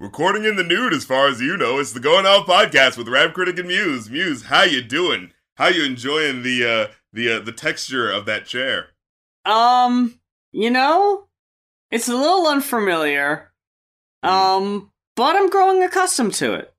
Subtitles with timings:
[0.00, 3.08] Recording in the nude, as far as you know, it's the Going Off podcast with
[3.08, 4.08] Rap Critic and Muse.
[4.08, 5.32] Muse, how you doing?
[5.56, 8.90] How you enjoying the uh, the uh, the texture of that chair?
[9.44, 10.20] Um,
[10.52, 11.26] you know,
[11.90, 13.50] it's a little unfamiliar.
[14.24, 14.28] Mm.
[14.28, 16.72] Um, but I'm growing accustomed to it.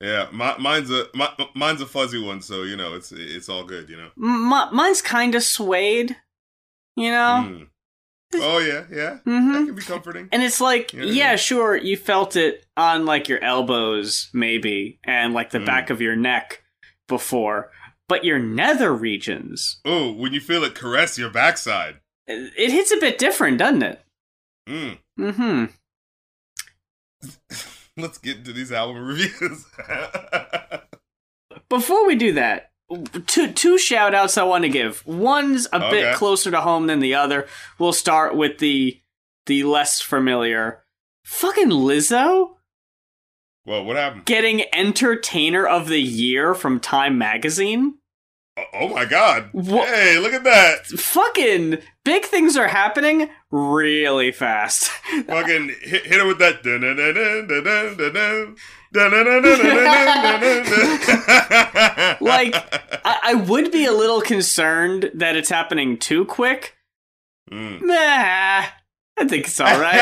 [0.00, 3.62] Yeah, my, mine's a my, mine's a fuzzy one, so you know it's it's all
[3.62, 4.10] good, you know.
[4.16, 6.16] Mine's kind of suede,
[6.96, 7.46] you know.
[7.46, 7.68] Mm.
[8.34, 9.18] Oh yeah, yeah.
[9.26, 9.52] Mm-hmm.
[9.52, 10.28] That can be comforting.
[10.30, 15.34] And it's like, yeah, yeah, sure, you felt it on like your elbows, maybe, and
[15.34, 15.66] like the mm.
[15.66, 16.62] back of your neck
[17.08, 17.70] before,
[18.08, 19.80] but your nether regions.
[19.84, 24.04] Oh, when you feel it caress your backside, it hits a bit different, doesn't it?
[24.68, 24.98] Mm.
[25.18, 25.64] Hmm.
[27.96, 29.66] Let's get into these album reviews.
[31.68, 32.69] Before we do that,
[33.26, 35.06] two two shout outs I want to give.
[35.06, 35.90] One's a okay.
[35.90, 37.46] bit closer to home than the other.
[37.78, 39.00] We'll start with the
[39.46, 40.84] the less familiar.
[41.24, 42.56] Fucking Lizzo?
[43.66, 44.24] Well, what happened?
[44.24, 47.98] Getting entertainer of the year from Time magazine?
[48.56, 49.50] Oh, oh my god.
[49.52, 50.86] Wha- hey, look at that.
[50.86, 54.88] Fucking big things are happening really fast.
[55.26, 56.62] Fucking hit, hit it with that
[62.20, 62.54] like,
[63.04, 66.76] I-, I, would be a little concerned that it's happening too quick.
[67.52, 67.82] Mm.
[67.82, 69.94] Nah, I think it's all right.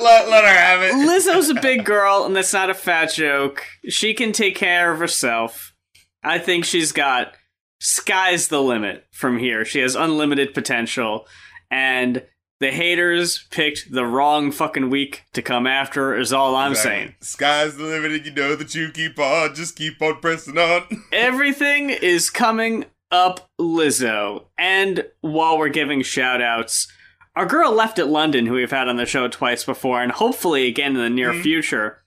[0.00, 0.92] let, let her have it.
[0.92, 3.64] Lizzo's a big girl, and that's not a fat joke.
[3.88, 5.74] She can take care of herself.
[6.22, 7.32] I think she's got
[7.80, 9.64] sky's the limit from here.
[9.64, 11.26] She has unlimited potential,
[11.70, 12.22] and
[12.60, 16.16] the haters picked the wrong fucking week to come after.
[16.16, 16.90] Is all I'm Exactly.
[16.90, 17.14] saying.
[17.20, 20.82] Sky's the limit, and you know that you keep on, just keep on pressing on.
[21.12, 24.46] Everything is coming up Lizzo.
[24.58, 26.88] And while we're giving shout outs,
[27.36, 30.66] our girl left at London, who we've had on the show twice before, and hopefully
[30.66, 31.42] again in the near Mhm.
[31.42, 32.02] future,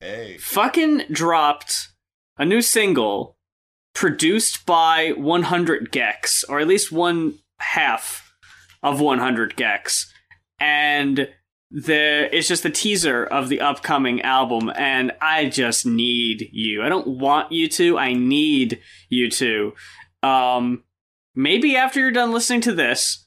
[0.00, 1.88] Hey, fucking dropped
[2.36, 3.36] a new single
[3.94, 8.27] produced by 100 gecs, or at least one half
[8.82, 10.06] of 100 gecs.
[10.60, 11.28] And
[11.70, 16.82] the it's just the teaser of the upcoming album and I just need you.
[16.82, 18.80] I don't want you to, I need
[19.10, 19.74] you to.
[20.22, 20.84] Um
[21.34, 23.26] maybe after you're done listening to this,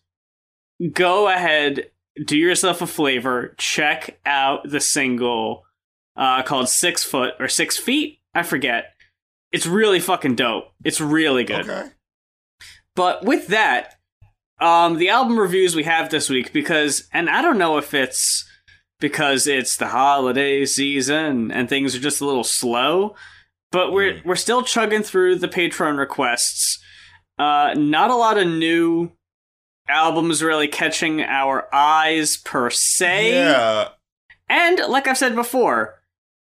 [0.92, 1.92] go ahead,
[2.26, 5.64] do yourself a flavor, check out the single
[6.16, 8.20] uh, called Six Foot or Six Feet.
[8.34, 8.94] I forget.
[9.52, 10.72] It's really fucking dope.
[10.84, 11.70] It's really good.
[11.70, 11.90] okay.
[12.96, 13.96] But with that,
[14.62, 18.46] um, the album reviews we have this week because, and I don't know if it's
[19.00, 23.16] because it's the holiday season and things are just a little slow,
[23.72, 24.26] but we're Mm.
[24.26, 26.78] we're still chugging through the Patreon requests.
[27.40, 29.12] Uh, not a lot of new
[29.90, 33.34] albums really catching our eyes per se.
[33.34, 33.90] Yeah.
[34.48, 35.96] And like I've said before,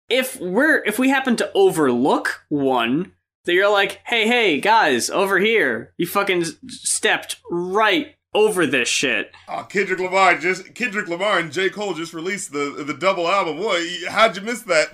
[0.09, 3.13] if we're if we happen to overlook one,
[3.47, 9.33] that you're like, hey, hey, guys, over here, you fucking stepped right over this shit.
[9.49, 13.59] Oh, Kendrick Lamar just Kendrick Lamar and J Cole just released the the double album.
[13.59, 13.83] What?
[14.11, 14.89] How'd you miss that?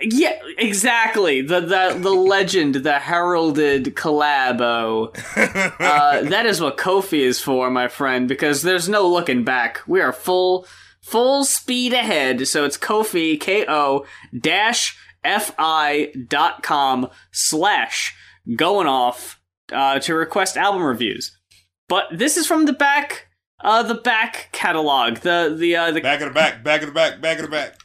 [0.00, 1.42] Yeah, exactly.
[1.42, 5.16] The the the legend, the heralded collabo.
[5.82, 9.80] Uh, that is what Ko-fi is for, my friend, because there's no looking back.
[9.86, 10.66] We are full
[11.00, 12.48] full speed ahead.
[12.48, 14.04] So it's Ko-fi K O
[14.36, 18.14] dash F I dot com slash
[18.56, 19.40] going off
[19.72, 21.36] uh, to request album reviews.
[21.88, 23.28] But this is from the back
[23.62, 25.18] uh the back catalog.
[25.18, 27.50] The the uh the back of the back, back of the back, back of the
[27.50, 27.76] back.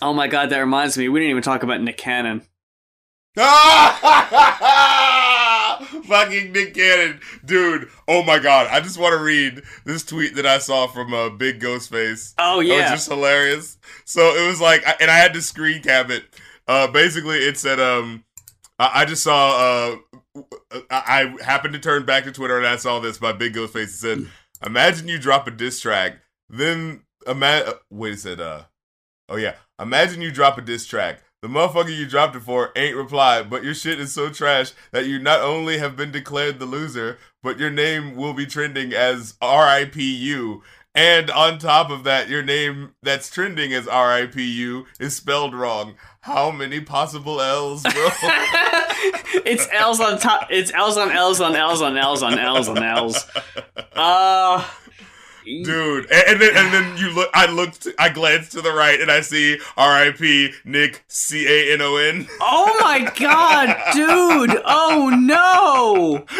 [0.00, 2.42] Oh my god, that reminds me, we didn't even talk about Nick Cannon.
[6.04, 7.88] Fucking Nick Cannon, dude!
[8.06, 8.66] Oh my god!
[8.70, 12.34] I just want to read this tweet that I saw from uh, Big Ghostface.
[12.38, 12.74] Oh yeah.
[12.74, 13.78] it was just hilarious.
[14.04, 16.24] So it was like, and I had to screen cap it.
[16.72, 18.24] Uh, basically, it said, um,
[18.78, 19.98] I, I just saw,
[20.34, 20.42] uh,
[20.90, 23.82] I, I happened to turn back to Twitter and I saw this by Big Ghostface.
[23.82, 24.26] It said,
[24.64, 28.62] imagine you drop a diss track, then, ima- wait, it said, uh,
[29.28, 31.20] oh yeah, imagine you drop a diss track.
[31.42, 35.04] The motherfucker you dropped it for ain't replied, but your shit is so trash that
[35.04, 39.34] you not only have been declared the loser, but your name will be trending as
[39.42, 40.62] RIPU.
[40.94, 45.94] And on top of that, your name that's trending as RIPU is spelled wrong.
[46.22, 47.92] How many possible L's, bro?
[49.44, 50.46] it's L's on top.
[50.50, 53.26] It's L's on L's on L's on L's on L's on L's.
[53.94, 54.64] Uh,
[55.44, 57.28] Dude, and, and then and then you look.
[57.34, 57.88] I looked.
[57.98, 60.52] I glanced to the right, and I see R.I.P.
[60.64, 62.28] Nick C A N O N.
[62.40, 64.62] oh my god, dude!
[64.64, 66.24] Oh no!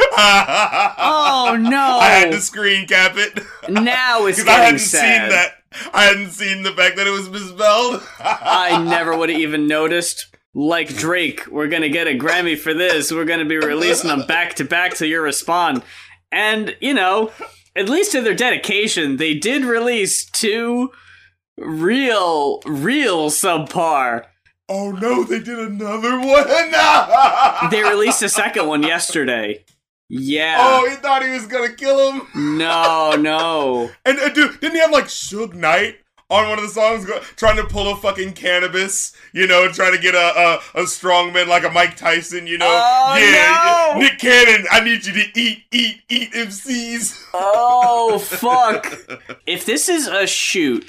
[1.44, 1.98] Oh no!
[2.00, 5.00] I had to screen cap it Now it's because I hadn't sad.
[5.20, 5.61] seen that.
[5.94, 8.02] I hadn't seen the fact that it was misspelled.
[8.20, 10.26] I never would have even noticed.
[10.54, 13.10] Like Drake, we're gonna get a Grammy for this.
[13.10, 15.82] We're gonna be releasing them back to back till you respond.
[16.30, 17.30] And, you know,
[17.74, 20.90] at least to their dedication, they did release two
[21.56, 24.26] real, real subpar.
[24.68, 26.48] Oh no, they did another one.
[27.70, 29.64] They released a second one yesterday.
[30.14, 30.56] Yeah.
[30.60, 32.58] Oh, he thought he was gonna kill him.
[32.58, 33.90] No, no.
[34.04, 35.96] And uh, dude, didn't he have like Suge Knight
[36.28, 39.14] on one of the songs, go, trying to pull a fucking Canibus?
[39.32, 42.46] You know, trying to get a a, a strong man like a Mike Tyson.
[42.46, 44.00] You know, Oh, yeah, no.
[44.00, 44.66] Nick Cannon.
[44.70, 47.18] I need you to eat, eat, eat MCs.
[47.32, 48.94] Oh, fuck.
[49.46, 50.84] If this is a shoot,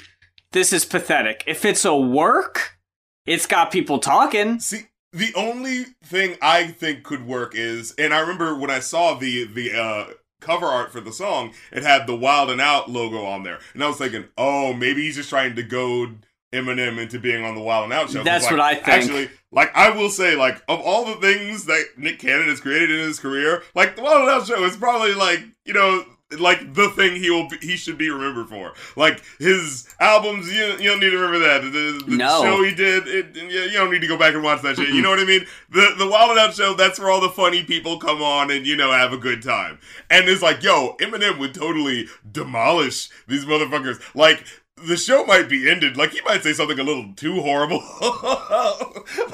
[0.52, 1.44] this is pathetic.
[1.46, 2.76] If it's a work,
[3.24, 4.60] it's got people talking.
[4.60, 4.82] See,
[5.14, 9.44] the only thing I think could work is, and I remember when I saw the
[9.44, 10.06] the uh,
[10.40, 13.82] cover art for the song, it had the Wild and Out logo on there, and
[13.82, 17.60] I was thinking, oh, maybe he's just trying to goad Eminem into being on the
[17.60, 18.24] Wild and Out show.
[18.24, 18.88] That's like, what I think.
[18.88, 22.90] Actually, like I will say, like of all the things that Nick Cannon has created
[22.90, 26.04] in his career, like the Wild and Out show is probably like you know.
[26.40, 30.52] Like the thing he will be, he should be remembered for, like his albums.
[30.52, 31.62] You, you don't need to remember that.
[31.62, 32.42] The, the No.
[32.42, 34.88] show he did, it, you don't need to go back and watch that shit.
[34.90, 35.46] You know what I mean?
[35.70, 38.66] The the Wild and Out show, that's where all the funny people come on and
[38.66, 39.78] you know have a good time.
[40.10, 44.00] And it's like, yo, Eminem would totally demolish these motherfuckers.
[44.14, 44.44] Like
[44.76, 45.96] the show might be ended.
[45.96, 47.78] Like he might say something a little too horrible.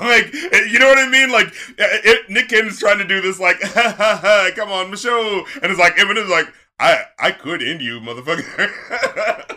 [0.01, 1.31] like you know what I mean?
[1.33, 3.59] Like it, Nick Cannon's trying to do this, like,
[4.55, 6.47] come on, show, and it's like Eminem's like,
[6.81, 9.57] I I could end you, motherfucker.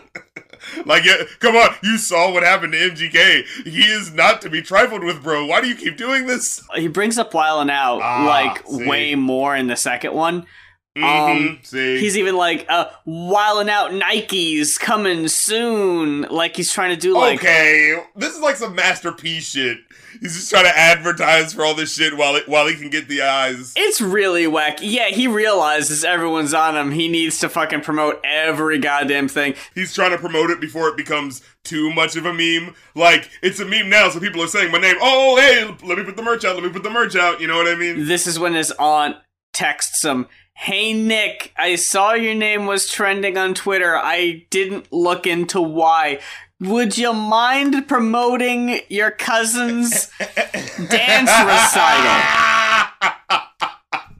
[0.86, 3.64] Like, yeah, come on, you saw what happened to MGK.
[3.66, 5.44] He is not to be trifled with, bro.
[5.46, 6.62] Why do you keep doing this?
[6.74, 8.86] He brings up Wild and Out Ah, like see.
[8.88, 10.46] way more in the second one.
[10.96, 16.22] Mhm, see, He's even like, uh, Wild and Out Nikes coming soon.
[16.22, 18.00] Like he's trying to do like okay.
[18.14, 19.78] This is like some masterpiece shit.
[20.20, 23.08] He's just trying to advertise for all this shit while it, while he can get
[23.08, 23.72] the eyes.
[23.76, 24.78] It's really whack.
[24.80, 26.92] Yeah, he realizes everyone's on him.
[26.92, 29.54] He needs to fucking promote every goddamn thing.
[29.74, 32.76] He's trying to promote it before it becomes too much of a meme.
[32.94, 34.96] Like it's a meme now, so people are saying my name.
[35.00, 36.54] Oh, hey, let me put the merch out.
[36.54, 37.40] Let me put the merch out.
[37.40, 38.06] You know what I mean?
[38.06, 39.16] This is when his aunt
[39.52, 43.96] texts him, Hey Nick, I saw your name was trending on Twitter.
[43.96, 46.20] I didn't look into why.
[46.60, 52.14] Would you mind promoting your cousin's dance recital?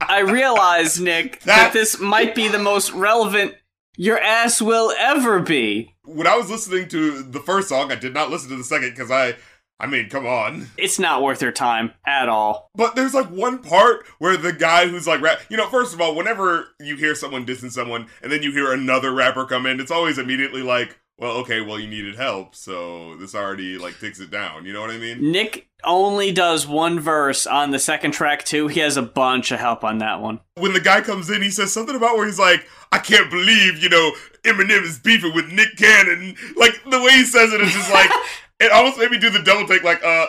[0.07, 3.55] I realize, Nick, that That- this might be the most relevant
[3.97, 5.95] your ass will ever be.
[6.05, 8.91] when I was listening to the first song, I did not listen to the second
[8.91, 9.37] because I,
[9.81, 10.69] I mean, come on.
[10.79, 12.71] It's not worth your time at all.
[12.75, 16.01] But there's like one part where the guy who's like rap, you know, first of
[16.01, 19.81] all, whenever you hear someone dissing someone and then you hear another rapper come in,
[19.81, 24.19] it's always immediately like, well, okay, well, you needed help, so this already like takes
[24.19, 24.67] it down.
[24.67, 25.31] You know what I mean?
[25.31, 28.67] Nick only does one verse on the second track, too.
[28.67, 30.41] He has a bunch of help on that one.
[30.57, 33.81] When the guy comes in, he says something about where he's like, I can't believe,
[33.81, 34.13] you know,
[34.43, 36.37] Eminem is beefing with Nick Cannon.
[36.57, 38.11] Like the way he says it is just like,
[38.61, 40.27] it almost made me do the double take, like, uh,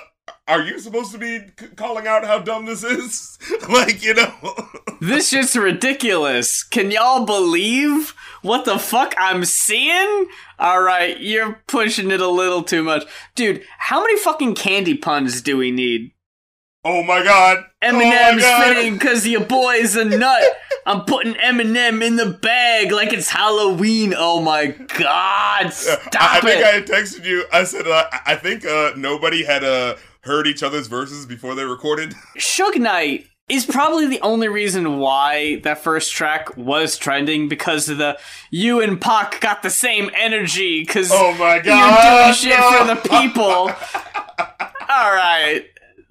[0.48, 3.38] are you supposed to be c- calling out how dumb this is?
[3.70, 4.34] like, you know.
[5.02, 6.64] This shit's ridiculous.
[6.64, 10.28] Can y'all believe what the fuck I'm seeing?
[10.58, 13.04] Alright, you're pushing it a little too much.
[13.36, 16.12] Dude, how many fucking candy puns do we need?
[16.86, 17.66] Oh my god.
[17.82, 18.64] oh Eminem's God.
[18.76, 20.44] fitting cause your boy's a nut.
[20.86, 24.14] I'm putting Eminem in the bag like it's Halloween.
[24.16, 26.64] Oh my god, stop I, I think.
[26.64, 27.46] I texted you.
[27.52, 31.64] I said uh, I think uh, nobody had uh, heard each other's verses before they
[31.64, 32.12] recorded.
[32.38, 37.98] Suge Knight is probably the only reason why that first track was trending because of
[38.00, 38.18] the
[38.50, 42.24] you and Pac got the same energy because Oh my you're god!
[42.24, 42.72] doing shit no.
[42.80, 43.72] for the people.
[44.88, 45.66] All right,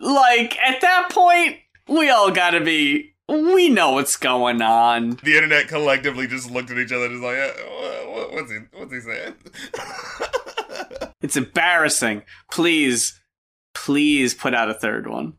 [0.04, 1.56] like at that point,
[1.88, 3.10] we all gotta be.
[3.28, 5.18] We know what's going on.
[5.22, 8.50] The internet collectively just looked at each other and was like, uh, what- what- "What's
[8.52, 8.58] he?
[8.72, 9.34] What's he saying?"
[11.22, 12.22] It's embarrassing.
[12.52, 13.18] Please,
[13.74, 15.32] please put out a third one.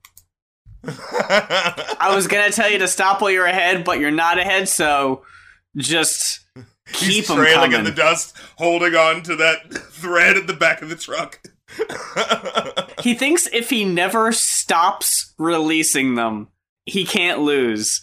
[0.88, 5.24] I was gonna tell you to stop while you're ahead, but you're not ahead, so
[5.77, 6.39] just
[6.91, 10.89] keep He's trailing in the dust, holding on to that thread at the back of
[10.89, 11.39] the truck.
[13.03, 16.48] He thinks if he never stops releasing them,
[16.86, 18.01] he can't lose.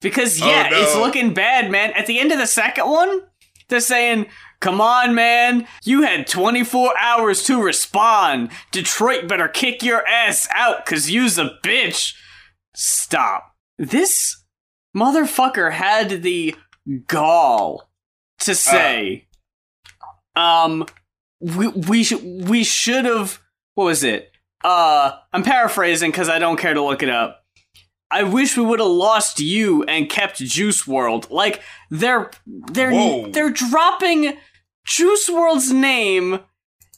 [0.00, 0.80] Because Oh, yeah, no.
[0.80, 1.92] it's looking bad, man.
[1.94, 3.22] At the end of the second one,
[3.68, 4.26] they're saying,
[4.60, 5.66] "Come on, man.
[5.82, 8.50] You had 24 hours to respond.
[8.70, 12.12] Detroit better kick your ass out cuz you's a bitch."
[12.76, 13.54] Stop.
[13.78, 14.44] This
[14.96, 16.54] motherfucker had the
[17.08, 17.88] gall
[18.40, 19.26] to say,
[20.36, 20.86] um,
[21.40, 23.40] we we sh- we should have
[23.74, 24.30] what was it?
[24.62, 27.40] Uh, I'm paraphrasing because I don't care to look it up.
[28.10, 31.30] I wish we would have lost you and kept Juice WRLD.
[31.30, 31.60] Like
[31.90, 33.28] they're they're Whoa.
[33.30, 34.36] they're dropping
[34.86, 36.40] Juice WRLD's name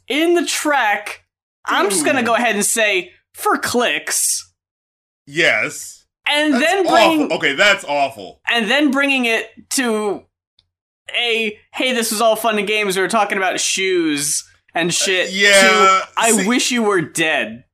[0.09, 1.25] in the track.
[1.65, 4.53] I'm just gonna go ahead and say for clicks,
[5.27, 6.07] Yes.
[6.29, 7.37] and That's then bring awful.
[7.39, 8.41] Okay, that's awful.
[8.49, 10.25] and then bringing it to
[11.15, 12.97] a hey, this was all fun and games.
[12.97, 15.29] We were talking about shoes and shit.
[15.29, 17.65] Uh, yeah, to, I see- wish you were dead.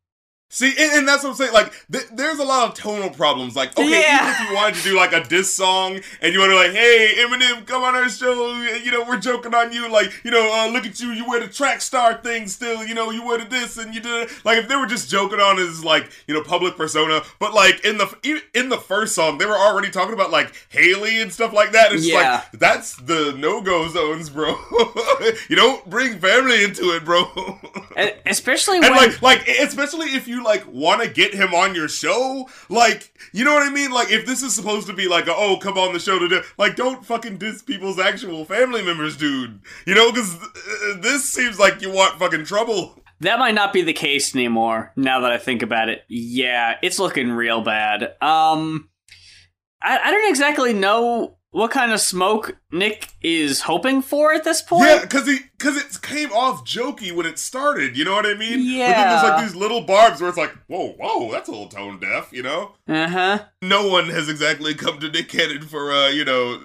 [0.54, 1.54] See, and, and that's what I'm saying.
[1.54, 3.56] Like, th- there's a lot of tonal problems.
[3.56, 4.21] Like, okay, Yeah.
[4.30, 6.73] even if you wanted to do like a diss song, and you want to like,
[6.73, 8.52] hey, Eminem, come on our show.
[8.61, 9.90] You know, we're joking on you.
[9.90, 11.11] Like, you know, uh, look at you.
[11.12, 12.85] You wear the track star thing still.
[12.85, 14.44] You know, you wear the this and you did it.
[14.44, 17.23] like if they were just joking on his like you know public persona.
[17.38, 21.21] But like in the in the first song, they were already talking about like Hailie
[21.23, 21.92] and stuff like that.
[21.92, 22.42] It's just Yeah.
[22.52, 24.54] like that's the no go zones, bro.
[25.49, 27.59] you don't bring family into it, bro.
[28.26, 31.88] Especially And when like, like, especially if you like want to get him on your
[31.88, 33.90] show, like, you know what I mean?
[33.90, 36.28] Like, if this is supposed to be like, a, oh, come on the show to
[36.28, 39.61] do, like, don't fucking diss people's actual family members, dude.
[39.87, 43.02] You know, because uh, this seems like you want fucking trouble.
[43.20, 44.92] that might not be the case anymore.
[44.96, 48.02] Now that I think about it, yeah, it's looking real bad.
[48.20, 48.88] Um,
[49.82, 54.61] I, I don't exactly know what kind of smoke Nick is hoping for at this
[54.62, 54.87] point.
[54.88, 57.97] Yeah, because he, because it came off jokey when it started.
[57.97, 58.59] You know what I mean?
[58.59, 61.68] But then there's like these little barbs where it's like, whoa, whoa, that's a little
[61.68, 62.32] tone deaf.
[62.32, 62.73] You know?
[62.88, 63.38] Uh huh.
[63.61, 66.62] no one has exactly come to Nick Cannon for uh, you know,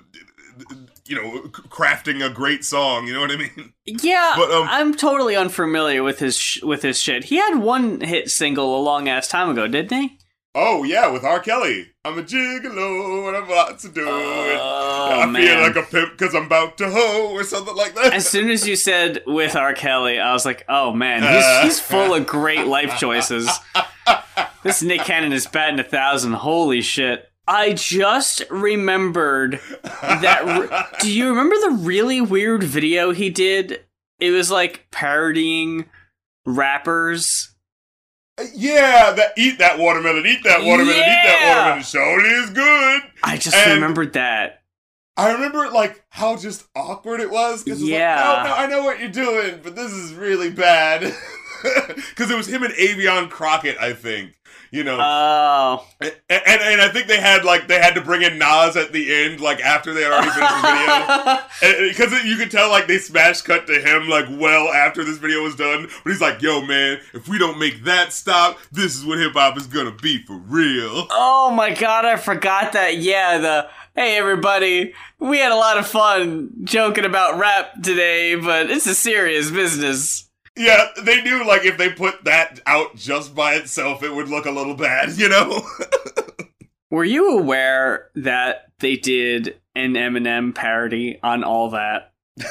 [1.06, 3.08] you know, crafting a great song.
[3.08, 3.74] You know what I mean?
[3.86, 7.26] Yeah, But, um, I'm totally unfamiliar with his sh- with his shit.
[7.26, 10.18] He had one hit single a long ass time ago, didn't he?
[10.60, 11.40] Oh yeah, with R.
[11.40, 11.92] Kelly.
[12.04, 14.58] I'm a gigolo and I'm about to do it.
[14.60, 15.44] Oh I man!
[15.44, 18.12] feel like a pimp because I'm about to hoe or something like that.
[18.16, 19.76] as soon as you said with R.
[19.76, 21.64] Kelly, I was like, oh man, he's, uh-huh.
[21.64, 23.48] he's full of great life choices.
[24.64, 26.34] This Nick Cannon is batting a thousand.
[26.34, 27.30] Holy shit.
[27.48, 30.44] I just remembered that.
[30.44, 33.86] Re- do you remember the really weird video he did?
[34.20, 35.86] It was like parodying
[36.48, 37.54] rappers.
[38.54, 41.84] Yeah, that eat that watermelon, eat that watermelon, eat that watermelon.
[41.84, 43.02] Surely is good.
[43.24, 44.62] I just And- remembered that.
[45.20, 48.22] I remember like how just awkward it was because Yeah.
[48.24, 51.14] like, no, no, I know what you're doing, but this is really bad.
[51.64, 54.34] Because it was him and Affion Crockett, I think.
[54.72, 55.86] You know, Oh.
[56.02, 58.92] and, and and I think they had like they had to bring in Nas at
[58.92, 61.88] the end, like after they had already finished the video.
[61.90, 65.42] because you could tell like they smash cut to him like well after this video
[65.44, 69.04] was done but he's like yo man if we don't make that stop this is
[69.06, 72.98] what hip-hop is gonna be for real Oh my god, I forgot that.
[72.98, 78.70] Yeah, the hey everybody, we had a lot of fun joking about rap today, but
[78.70, 80.27] it's a serious business.
[80.58, 84.46] Yeah they knew like if they put that out just by itself it would look
[84.46, 85.62] a little bad you know
[86.90, 92.14] Were you aware that they did an Eminem parody on all that?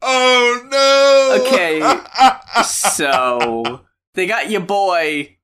[0.00, 1.82] oh no Okay.
[2.64, 3.80] So
[4.14, 5.36] they got your boy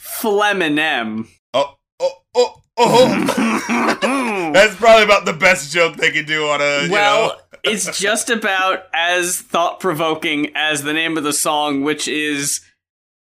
[0.00, 1.28] Fleminem.
[1.54, 4.17] oh oh oh oh, oh.
[4.58, 7.98] That's probably about the best joke they could do on a you know Well, it's
[7.98, 12.60] just about as thought provoking as the name of the song, which is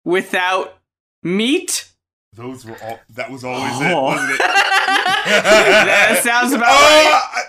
[0.03, 0.77] Without
[1.23, 1.89] Meat.
[2.33, 2.99] Those were all.
[3.11, 3.85] That was always Oh.
[3.85, 4.37] it, wasn't it?
[5.25, 7.45] that sounds about oh, right.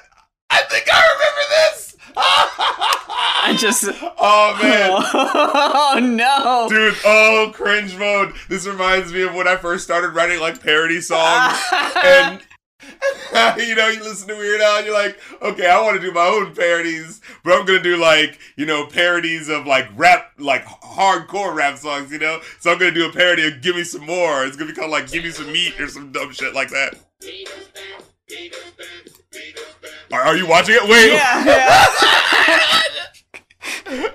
[0.50, 1.96] I, I think I remember this.
[2.18, 3.84] I just.
[4.18, 6.66] oh man, oh, oh no!
[6.68, 6.94] dude.
[7.04, 8.34] Oh, cringe mode.
[8.48, 11.58] This reminds me of when I first started writing like parody songs,
[12.02, 12.40] and
[13.56, 16.12] you know, you listen to Weird Al, and you're like, okay, I want to do
[16.12, 20.64] my own parodies, but I'm gonna do like, you know, parodies of like rap, like
[20.64, 22.40] hardcore rap songs, you know.
[22.60, 24.90] So I'm gonna do a parody of "Give Me Some More." It's gonna be called
[24.90, 26.96] like "Give Me Some Meat" or some dumb shit like that.
[30.12, 30.88] Are, are you watching it?
[30.88, 31.12] Wait.
[31.12, 31.44] yeah,
[33.88, 34.08] yeah.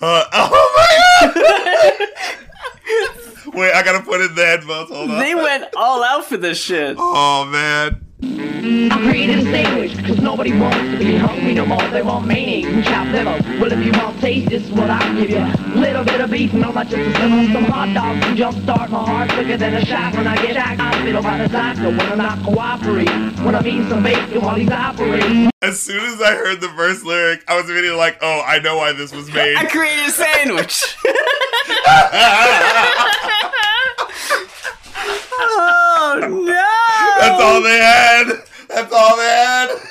[0.00, 2.48] Uh, oh my god!
[3.54, 4.88] Wait, I gotta put in the headphones.
[4.90, 5.18] Hold on.
[5.18, 6.96] they went all out for this shit.
[6.98, 8.06] Oh man.
[8.24, 11.82] I created a sandwich, cause nobody wants to be hungry no more.
[11.88, 13.42] They want mayonnaise chop chopped liver.
[13.60, 15.44] Well, if you want taste, this is what I'll give you.
[15.74, 17.52] Little bit of beef, no not just a sliver.
[17.52, 20.78] Some hot dogs to jumpstart my heart quicker than a shot when I get shot.
[20.78, 23.32] I fiddle by the doctor when I'm not cooperating.
[23.44, 25.50] When I'm eating some bacon while he's operating.
[25.60, 28.76] As soon as I heard the first lyric, I was immediately like, "Oh, I know
[28.76, 30.96] why this was made." I created a sandwich.
[35.40, 36.81] oh no!
[37.22, 38.26] That's all they had.
[38.68, 39.70] That's all they had.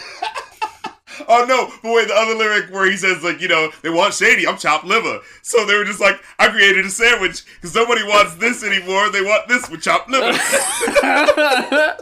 [1.28, 1.72] Oh no!
[1.84, 4.58] But wait, the other lyric where he says like, you know, they want shady, I'm
[4.58, 5.20] chopped liver.
[5.44, 9.10] So they were just like, I created a sandwich because nobody wants this anymore.
[9.12, 10.32] They want this with chopped liver.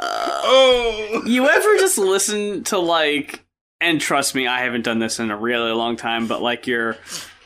[0.00, 3.44] oh, you ever just listen to like
[3.80, 6.96] and trust me i haven't done this in a really long time but like your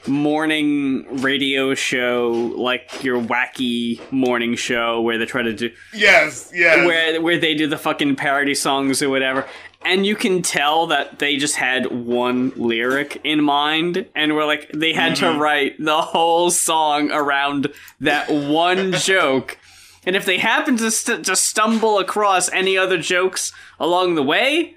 [0.07, 6.85] morning radio show like your wacky morning show where they try to do yes, yes.
[6.87, 9.47] where where they do the fucking parody songs or whatever.
[9.85, 14.71] And you can tell that they just had one lyric in mind and we're like
[14.73, 15.41] they had to mm-hmm.
[15.41, 19.59] write the whole song around that one joke.
[20.05, 24.77] And if they happen to st- to stumble across any other jokes along the way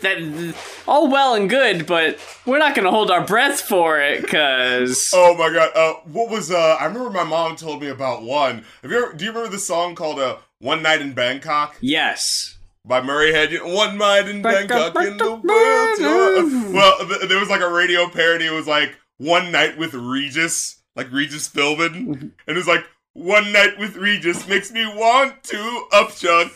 [0.00, 0.54] that
[0.86, 5.10] all well and good but we're not going to hold our breath for it cuz
[5.14, 5.70] Oh my god!
[5.74, 6.76] Uh, what was uh?
[6.80, 8.64] I remember my mom told me about one.
[8.82, 9.12] Have you ever?
[9.12, 13.52] Do you remember the song called "Uh One Night in Bangkok" yes by Murray Head?
[13.62, 16.74] One night in Bangkok, Bangkok in the world.
[16.74, 18.46] Well, th- there was like a radio parody.
[18.46, 23.52] It was like "One Night with Regis," like Regis Philbin, and it was like "One
[23.52, 26.50] Night with Regis makes me want to upchuck."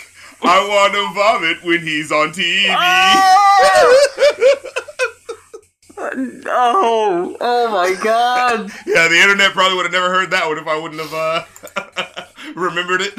[0.45, 2.67] I want to vomit when he's on TV.
[6.47, 10.67] oh oh my god yeah, the internet probably would have never heard that one if
[10.67, 12.25] I wouldn't have uh,
[12.55, 13.19] remembered it.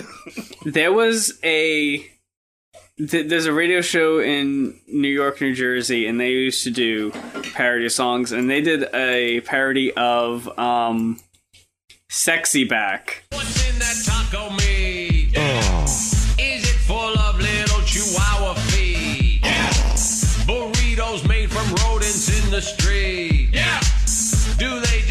[0.66, 1.98] There was a
[2.98, 7.12] th- there's a radio show in New York, New Jersey, and they used to do
[7.54, 11.20] parody songs, and they did a parody of um,
[12.10, 14.45] "Sexy Back." What's in that taco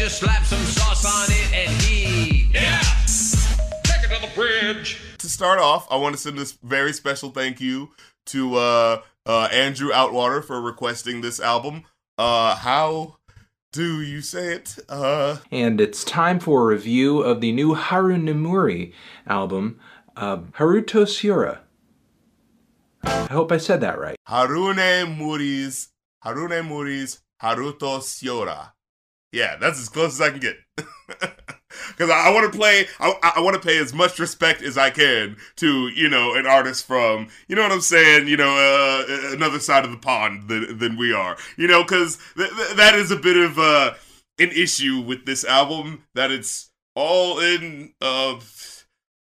[0.05, 2.49] just slap some sauce on it and heat?
[2.53, 2.79] Yeah.
[3.81, 5.01] Take it to the fridge.
[5.17, 7.89] to start off, I want to send this very special thank you
[8.27, 11.85] to uh, uh, Andrew Outwater for requesting this album.
[12.19, 13.15] Uh, how
[13.73, 14.77] do you say it?
[14.87, 18.93] Uh, And it's time for a review of the new Haru Nemuri
[19.25, 19.79] album,
[20.15, 21.61] uh, Haruto Sura.
[23.01, 24.17] I hope I said that right.
[24.27, 25.89] Haru Nemuri's
[26.21, 28.73] Haru Nemuri's Haruto Siora.
[29.35, 30.55] Yeah, that's as close as I can get.
[31.89, 34.77] Because I, I want to play, I, I want to pay as much respect as
[34.77, 38.55] I can to, you know, an artist from, you know what I'm saying, you know,
[38.55, 41.35] uh, another side of the pond than, than we are.
[41.57, 43.93] You know, because th- th- that is a bit of uh,
[44.39, 48.39] an issue with this album, that it's all in uh,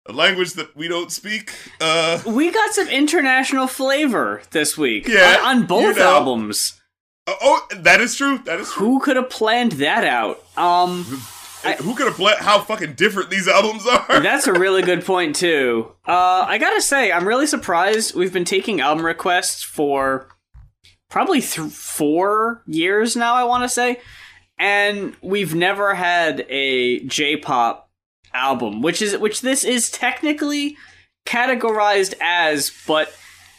[0.08, 1.54] a language that we don't speak.
[1.80, 6.14] Uh, We got some international flavor this week Yeah, on, on both you know.
[6.16, 6.81] albums.
[7.28, 8.40] Oh, that is true.
[8.40, 8.86] That is true.
[8.86, 10.44] Who could have planned that out?
[10.58, 14.06] Um, Who could have played how fucking different these albums are?
[14.22, 15.92] That's a really good point too.
[16.08, 18.16] Uh, I gotta say, I'm really surprised.
[18.16, 20.30] We've been taking album requests for
[21.10, 23.36] probably th- four years now.
[23.36, 24.00] I want to say,
[24.58, 27.90] and we've never had a J-pop
[28.34, 30.78] album, which is which this is technically
[31.26, 33.14] categorized as, but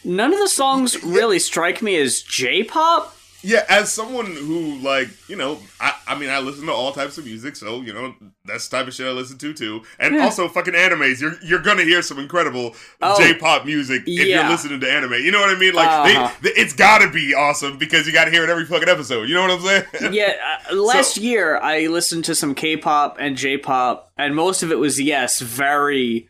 [0.04, 3.16] none of the songs really strike me as J-pop.
[3.42, 7.18] Yeah, as someone who like, you know, I, I mean, I listen to all types
[7.18, 10.14] of music, so you know, that's the type of shit I listen to too, and
[10.14, 10.24] Yeah.
[10.24, 11.20] also fucking animes.
[11.20, 14.42] You're you're gonna hear some incredible Oh, J-pop music if yeah.
[14.42, 15.14] you're listening to anime.
[15.14, 15.74] You know what I mean?
[15.74, 16.30] Like, Uh-huh.
[16.40, 19.28] they, they- it's gotta be awesome because you gotta hear it every fucking episode.
[19.28, 19.60] You know what I'm
[20.00, 20.12] saying?
[20.14, 20.34] yeah,
[20.70, 24.78] uh, last So- year I listened to some K-pop and J-pop, and most of it
[24.78, 26.28] was yes, very.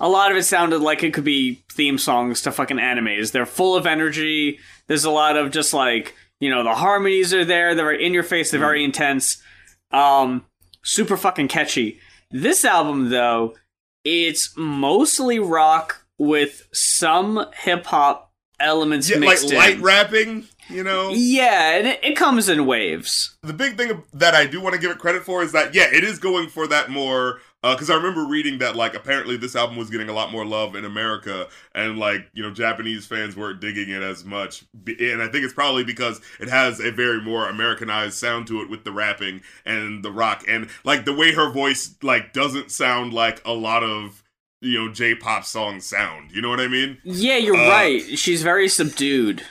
[0.00, 3.30] A lot of it sounded like it could be theme songs to fucking animes.
[3.30, 4.58] They're full of energy.
[4.88, 7.74] There's a lot of just like you know the harmonies are there.
[7.76, 8.50] They're in your face.
[8.50, 9.40] They're very intense.
[9.92, 10.44] Um,
[10.82, 12.00] super fucking catchy.
[12.32, 13.54] This album though,
[14.04, 20.48] it's mostly rock with some hip hop elements Yeah, like mixed light rapping.
[20.68, 23.36] You know, Yeah, and it, it comes in waves.
[23.42, 25.88] the big thing that I do want to give it credit for is that yeah,
[25.92, 27.40] it is going for that more.
[27.62, 30.74] Because I remember reading that like apparently this album was getting a lot more love
[30.74, 31.46] in America,
[31.76, 35.54] and like you know Japanese fans weren't digging it as much, and I think it's
[35.54, 40.04] probably because it has a very more Americanized sound to it with the rapping and
[40.04, 44.24] the rock, and like the way her voice like doesn't sound like a lot of
[44.60, 46.32] you know J-pop songs sound.
[46.32, 46.98] You know what I mean?
[47.04, 48.18] Yeah, you're Uh, right.
[48.18, 49.44] She's very subdued.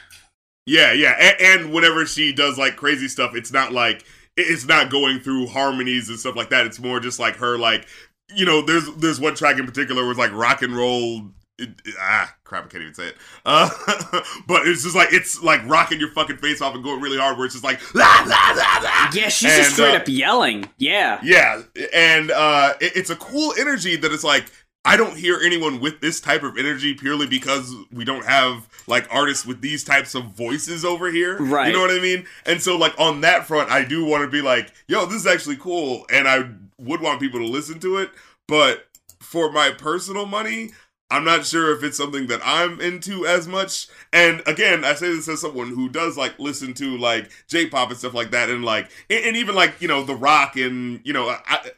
[0.66, 4.06] Yeah, yeah, and, and whenever she does like crazy stuff, it's not like
[4.42, 6.66] it's not going through harmonies and stuff like that.
[6.66, 7.88] It's more just like her, like
[8.36, 8.62] you know.
[8.62, 11.30] There's there's one track in particular where it's like rock and roll.
[11.58, 12.66] It, it- ah, crap!
[12.66, 13.18] I can't even say it.
[13.46, 13.70] Uh,
[14.48, 17.38] but it's just like it's like rocking your fucking face off and going really hard.
[17.38, 19.10] Where it's just like la la la la.
[19.14, 20.68] Yeah, she's just And, straight uh, up yelling.
[20.78, 21.20] Yeah.
[21.24, 21.62] Yeah,
[21.94, 24.46] and uh, it, it's a cool energy that it's like
[24.84, 29.08] I don't hear anyone with this type of energy purely because we don't have like
[29.12, 31.38] artists with these types of voices over here.
[31.38, 31.68] Right.
[31.68, 32.26] You know what I mean?
[32.46, 35.28] And so like on that front, I do want to be like, yo, this is
[35.28, 36.06] actually cool.
[36.12, 38.10] And I would want people to listen to it.
[38.48, 38.88] But
[39.20, 40.72] for my personal money,
[41.12, 43.88] I'm not sure if it's something that I'm into as much.
[44.14, 48.00] And again, I say this as someone who does like listen to like J-pop and
[48.00, 51.14] stuff like that, and like and, and even like you know the rock and you
[51.14, 51.72] know I.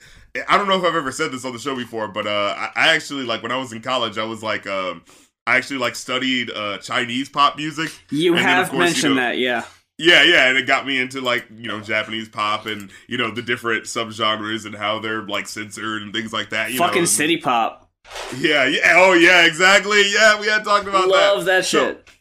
[0.50, 2.72] I don't know if I've ever said this on the show before, but uh, I,
[2.76, 5.04] I actually like when I was in college, I was like, um,
[5.46, 7.91] I actually like studied uh, Chinese pop music.
[8.10, 9.63] You And then, of have you mentioned know- that, yeah.
[10.00, 13.30] Yeah, yeah, and it got me into like you know Japanese pop and you know
[13.30, 16.72] the different subgenres and how they're like censored and things like that.
[16.72, 17.06] You Fucking know?
[17.06, 17.88] city pop.
[18.36, 20.02] Yeah, yeah, oh yeah, exactly.
[20.12, 21.36] Yeah, we had talked about that.
[21.36, 22.08] Love that shit.
[22.08, 22.12] So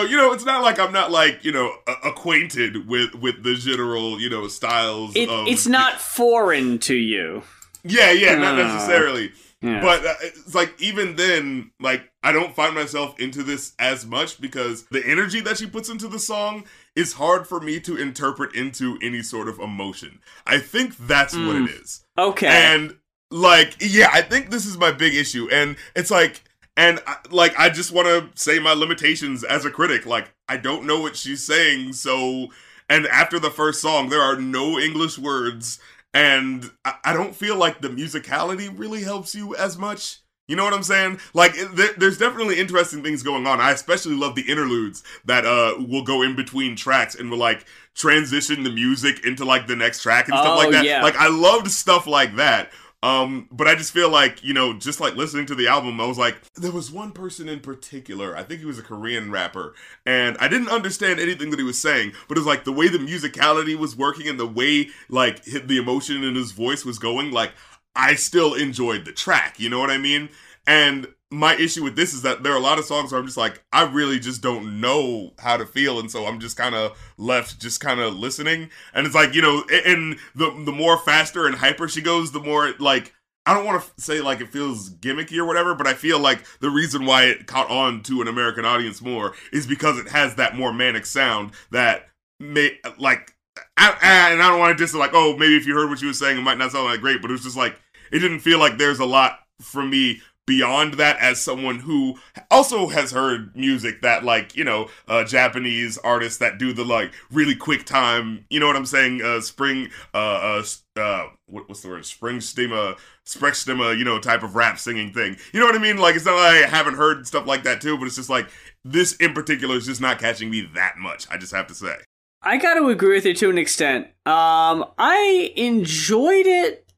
[0.00, 3.54] you know, it's not like I'm not like you know a- acquainted with with the
[3.54, 5.14] general you know styles.
[5.14, 7.42] It, of it's not foreign to you.
[7.84, 8.62] Yeah, yeah, not Ah.
[8.74, 9.32] necessarily.
[9.60, 9.80] Yeah.
[9.80, 14.40] But uh, it's like even then, like I don't find myself into this as much
[14.40, 16.64] because the energy that she puts into the song
[16.96, 20.18] is hard for me to interpret into any sort of emotion.
[20.46, 21.68] I think that's what Mm.
[21.68, 22.04] it is.
[22.18, 22.48] okay.
[22.48, 22.96] And
[23.30, 25.48] like, yeah, I think this is my big issue.
[25.50, 26.42] And it's like,
[26.76, 30.06] and I- like, I just want to say my limitations as a critic.
[30.06, 31.92] Like, I don't know what she's saying.
[31.94, 32.48] So,
[32.88, 35.78] and after the first song, there are no English words.
[36.14, 40.18] And I, I don't feel like the musicality really helps you as much.
[40.48, 41.18] You know what I'm saying?
[41.32, 41.54] Like,
[41.96, 43.60] there's definitely interesting things going on.
[43.60, 47.64] I especially love the interludes that uh will go in between tracks and will like
[47.94, 50.84] transition the music into like the next track and stuff Oh, like that.
[50.84, 51.02] yeah.
[51.02, 52.72] Like, I loved stuff like that.
[53.02, 56.06] Um, but I just feel like, you know, just like listening to the album, I
[56.06, 59.74] was like, there was one person in particular, I think he was a Korean rapper,
[60.06, 62.86] and I didn't understand anything that he was saying, but it was like the way
[62.86, 67.32] the musicality was working and the way like the emotion in his voice was going,
[67.32, 67.52] like
[67.96, 70.28] I still enjoyed the track, you know what I mean?
[70.66, 73.26] And my issue with this is that there are a lot of songs where I'm
[73.26, 76.74] just like, I really just don't know how to feel, and so I'm just kind
[76.74, 78.70] of left, just kind of listening.
[78.94, 82.40] And it's like, you know, and the the more faster and hyper she goes, the
[82.40, 83.14] more like
[83.46, 86.44] I don't want to say like it feels gimmicky or whatever, but I feel like
[86.60, 90.36] the reason why it caught on to an American audience more is because it has
[90.36, 93.34] that more manic sound that may like.
[93.76, 96.06] I, and I don't want to just like, oh, maybe if you heard what she
[96.06, 97.78] was saying, it might not sound that great, but it was just like
[98.10, 102.16] it didn't feel like there's a lot for me beyond that as someone who
[102.50, 107.12] also has heard music that like you know uh japanese artists that do the like
[107.30, 109.22] really quick time you know what i'm saying?
[109.22, 110.62] Uh spring uh
[110.96, 112.04] uh, uh what, what's the word?
[112.04, 115.36] Spring stima Sprechstimme you know type of rap singing thing.
[115.52, 115.98] You know what i mean?
[115.98, 118.48] Like it's not like i haven't heard stuff like that too but it's just like
[118.84, 121.96] this in particular is just not catching me that much i just have to say.
[122.42, 124.06] I got to agree with you to an extent.
[124.26, 126.92] Um, I enjoyed it,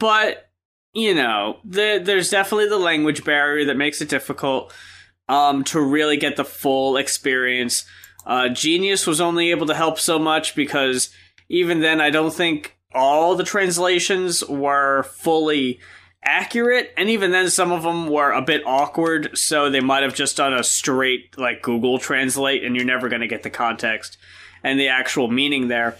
[0.00, 0.47] but
[0.92, 4.72] you know, the, there's definitely the language barrier that makes it difficult
[5.28, 7.84] um, to really get the full experience.
[8.26, 11.10] Uh, Genius was only able to help so much because
[11.48, 15.80] even then, I don't think all the translations were fully
[16.22, 19.36] accurate, and even then, some of them were a bit awkward.
[19.36, 23.22] So they might have just done a straight like Google Translate, and you're never going
[23.22, 24.18] to get the context
[24.62, 25.96] and the actual meaning there.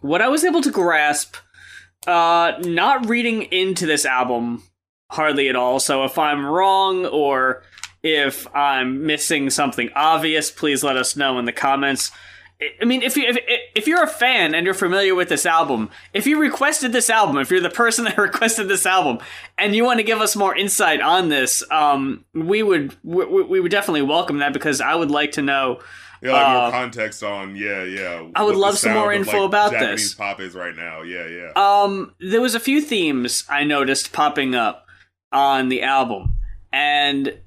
[0.00, 1.36] What I was able to grasp,
[2.06, 4.62] uh, not reading into this album
[5.10, 5.80] hardly at all.
[5.80, 7.62] So if I'm wrong or
[8.02, 12.10] if I'm missing something obvious, please let us know in the comments.
[12.80, 13.38] I- mean, if you if,
[13.74, 17.38] if you're a fan and you're familiar with this album, if you requested this album,
[17.38, 19.18] if you're the person that requested this album,
[19.58, 23.60] and you want to give us more insight on this, um, we would we, we
[23.60, 25.80] would definitely welcome that because I would like to know
[26.22, 29.48] yeah like Uh, more context on yeah yeah I would love some more info like,
[29.48, 30.14] about japanese this.
[30.14, 34.54] pop is right now yeah yeah Um, there was a few themes I noticed popping
[34.54, 34.86] up
[35.32, 36.34] on the album,
[36.72, 37.38] and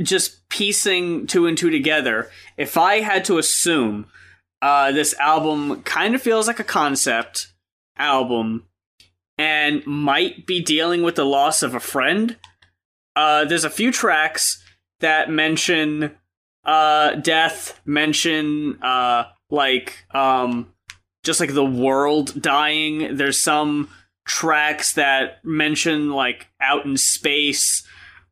[0.00, 2.30] just piecing two and two together.
[2.56, 4.06] If I had to assume,
[4.62, 7.48] uh, this album kind of feels like a concept
[7.96, 8.64] album,
[9.36, 12.36] and might be dealing with the loss of a friend.
[13.14, 14.62] Uh, there's a few tracks
[15.00, 16.16] that mention
[16.68, 20.72] uh death, mention uh like um
[21.24, 23.16] just like the world dying.
[23.16, 23.88] There's some
[24.26, 27.82] tracks that mention like out in space.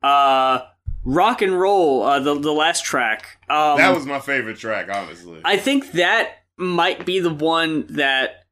[0.03, 0.61] Uh
[1.03, 3.39] rock and roll, uh the the last track.
[3.49, 8.45] Um that was my favorite track honestly I think that might be the one that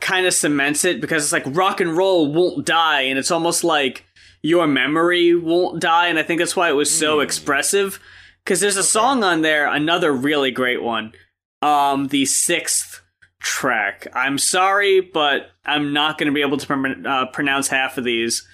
[0.00, 3.62] kind of cements it because it's like rock and roll won't die and it's almost
[3.62, 4.04] like
[4.42, 8.00] your memory won't die and I think that's why it was so expressive
[8.46, 11.12] cuz there's a song on there another really great one
[11.62, 13.00] um the 6th
[13.40, 17.98] track I'm sorry but I'm not going to be able to pron- uh, pronounce half
[17.98, 18.46] of these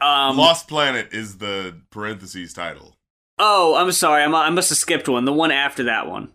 [0.00, 2.96] Um, Lost Planet is the parentheses title.
[3.38, 4.22] oh, I'm sorry.
[4.22, 5.24] I'm, I must have skipped one.
[5.24, 6.32] The one after that one.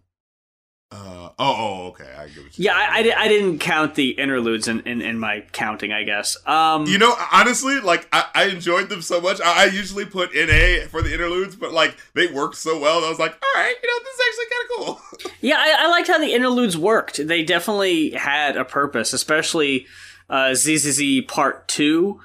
[0.89, 2.09] Uh, oh, oh, okay.
[2.17, 2.73] I get what you're Yeah.
[2.75, 6.37] I, I, I didn't count the interludes in, in, in my counting, I guess.
[6.47, 9.41] Um, You know, honestly, like I, I enjoyed them so much.
[9.41, 13.01] I, I usually put NA for the interludes, but like they worked so well.
[13.01, 15.31] That I was like, all right, you know, this is actually kind of cool.
[15.41, 17.25] Yeah, I, I liked how the interludes worked.
[17.27, 19.85] They definitely had a purpose, especially
[20.29, 22.19] uh, ZZZ Part 2.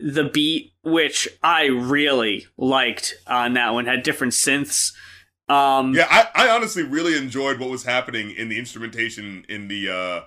[0.00, 4.92] The beat, which I really liked on that one, had different synths.
[5.48, 9.90] Um, yeah, I, I honestly really enjoyed what was happening in the instrumentation in the
[9.90, 10.20] uh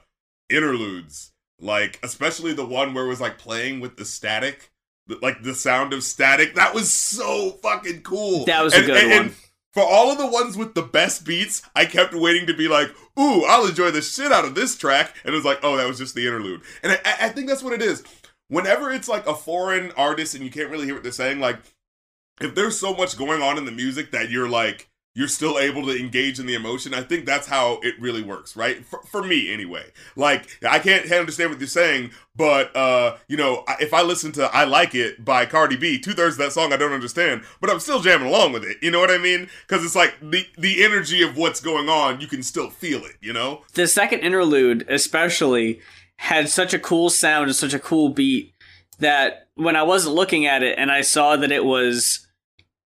[0.49, 1.31] interludes.
[1.60, 4.71] Like, especially the one where it was like playing with the static,
[5.05, 6.55] the, like the sound of static.
[6.55, 8.45] That was so fucking cool.
[8.45, 9.36] That was a good one.
[9.71, 12.89] for all of the ones with the best beats, I kept waiting to be like,
[13.19, 15.88] "Ooh, I'll enjoy the shit out of this track," and it was like, "Oh, that
[15.88, 18.03] was just the interlude." And I, I think that's what it is.
[18.47, 21.60] Whenever it's like a foreign artist and you can't really hear what they're saying, like
[22.41, 25.86] if there's so much going on in the music that you're like you're still able
[25.86, 28.86] to engage in the emotion i think that's how it really works right?
[28.86, 29.86] For, for me anyway.
[30.15, 34.43] Like i can't understand what you're saying but uh you know if i listen to
[34.56, 37.80] i like it by cardi b two-thirds of that song i don't understand but i'm
[37.80, 38.78] still jamming along with it.
[38.82, 39.50] You know what i mean?
[39.67, 43.15] Because it's like the the energy of what's going on you can still feel it
[43.21, 43.62] you know?
[43.74, 45.80] The second interlude, especially,
[46.17, 48.54] had such a cool sound and such a cool beat
[49.00, 52.20] that when I wasn't looking at it and I saw that it was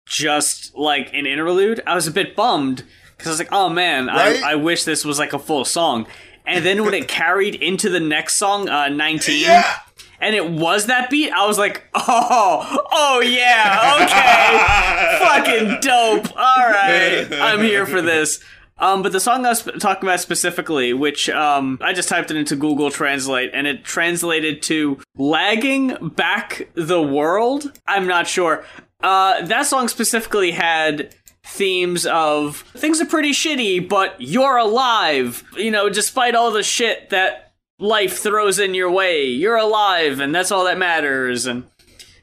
[0.05, 2.83] just like an interlude, I was a bit bummed
[3.17, 4.43] because I was like, oh man, Right?
[4.43, 6.07] I, I wish this was like a full song.
[6.45, 9.77] And then when it carried into the next song, uh, 19, yeah
[10.19, 14.83] and it was that beat, I was like, oh, oh yeah, okay
[15.23, 16.37] fucking dope.
[16.37, 18.43] All right, I'm here for this.
[18.77, 22.37] Um, but the song I was talking about specifically, which um, I just typed it
[22.37, 28.65] into Google Translate, and it translated to "lagging back the world." I'm not sure.
[29.03, 31.13] Uh, that song specifically had
[31.45, 35.43] themes of things are pretty shitty, but you're alive.
[35.57, 40.33] You know, despite all the shit that life throws in your way, you're alive, and
[40.33, 41.45] that's all that matters.
[41.45, 41.65] And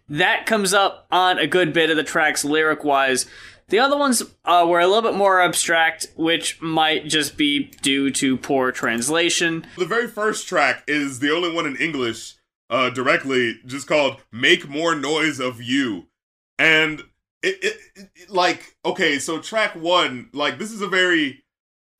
[0.09, 3.27] that comes up on a good bit of the tracks lyric wise.
[3.69, 8.11] The other ones uh, were a little bit more abstract, which might just be due
[8.13, 9.65] to poor translation.
[9.77, 12.35] the very first track is the only one in English
[12.69, 16.07] uh directly just called Make More Noise of You.
[16.61, 17.01] And
[17.43, 21.43] it, it, it like okay, so track 1, like this is a very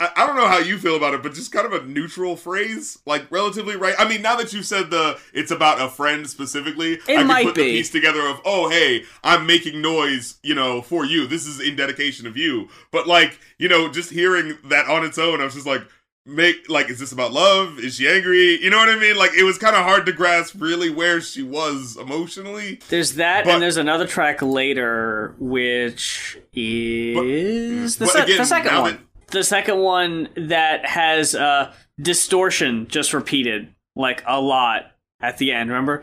[0.01, 2.35] I, I don't know how you feel about it, but just kind of a neutral
[2.35, 3.95] phrase, like relatively right.
[3.99, 7.47] I mean, now that you said the it's about a friend specifically, I can might
[7.47, 7.63] put be.
[7.63, 11.27] the piece together of oh hey, I'm making noise, you know, for you.
[11.27, 12.69] This is in dedication of you.
[12.91, 15.83] But like, you know, just hearing that on its own, I was just like,
[16.27, 19.31] make like is this about love is she angry you know what i mean like
[19.35, 23.55] it was kind of hard to grasp really where she was emotionally There's that, But-
[23.55, 28.93] and there's another track later, which is the, but se- again, the second one.
[28.93, 29.01] that-
[29.33, 35.71] The second one that has uh, distortion just repeated like a lot at the end.
[35.71, 36.03] Remember,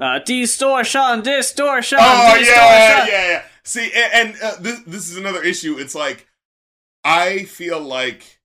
[0.00, 2.46] uh, distortion, distortion, oh distortion.
[2.64, 6.26] yeah yeah yeah see and, and uh, this, this is another issue it's like
[7.04, 8.39] i feel like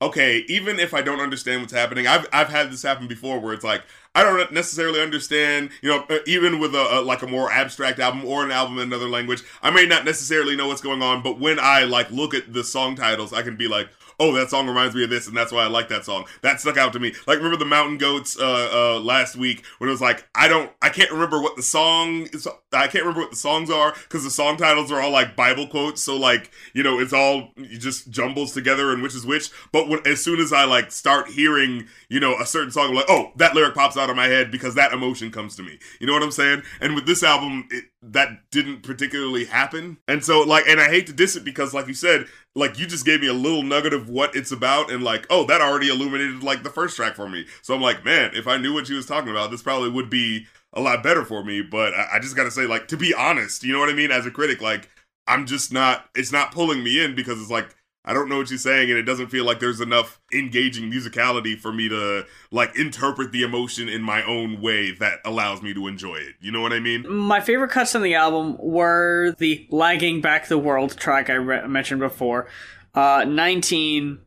[0.00, 3.52] okay even if i don't understand what's happening i've i've had this happen before where
[3.52, 3.82] it's like
[4.14, 7.98] i don't necessarily understand you know uh, even with a, a like a more abstract
[7.98, 11.20] album or an album in another language i may not necessarily know what's going on
[11.22, 14.50] but when i like look at the song titles i can be like oh that
[14.50, 16.26] song reminds me of this and that's why i like that song.
[16.42, 17.14] That stuck out to me.
[17.26, 20.70] Like remember the mountain goats uh uh last week when it was like i don't
[20.82, 24.24] i can't remember what the song is i can't remember what the songs are because
[24.24, 27.78] the song titles are all like bible quotes so like you know it's all it
[27.78, 29.50] just jumbles together and which is which.
[29.72, 32.94] But when as soon as i like start hearing you know a certain song I'm
[32.94, 35.78] like oh that lyric pops out of my head because that emotion comes to me.
[36.00, 36.62] You know what i'm saying?
[36.80, 39.98] And with this album it, that didn't particularly happen.
[40.06, 42.86] And so like and i hate to diss it because like you said like you
[42.86, 45.88] just gave me a little nugget of what it's about and like oh that already
[45.88, 47.46] illuminated like the first track for me.
[47.62, 50.10] So i'm like man if i knew what she was talking about this probably would
[50.10, 51.62] be a lot better for me.
[51.62, 54.12] But i, I just gotta say like to be honest you know what i mean?
[54.12, 54.88] As a critic like
[55.26, 57.74] i'm just not it's not pulling me in because it's like
[58.08, 61.60] I don't know what she's saying, and it doesn't feel like there's enough engaging musicality
[61.60, 65.86] for me to like interpret the emotion in my own way that allows me to
[65.86, 66.36] enjoy it.
[66.40, 67.06] You know what I mean?
[67.06, 71.68] My favorite cuts on the album were the lagging back the world track I re-
[71.68, 72.48] mentioned before,
[72.94, 74.20] uh, 19,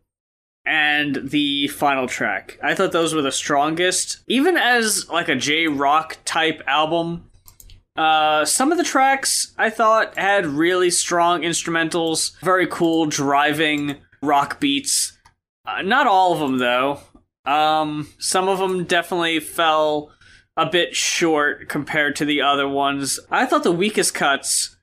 [0.64, 2.60] and the final track.
[2.62, 4.20] I thought those were the strongest.
[4.28, 7.31] Even as like a J rock type album,
[7.96, 14.60] uh, some of the tracks I thought had really strong instrumentals, very cool driving rock
[14.60, 15.18] beats.
[15.66, 17.00] Uh, not all of them though.
[17.46, 20.12] Um, some of them definitely fell
[20.58, 23.20] a bit short compared to the other ones.
[23.30, 24.78] I thought the weakest cuts.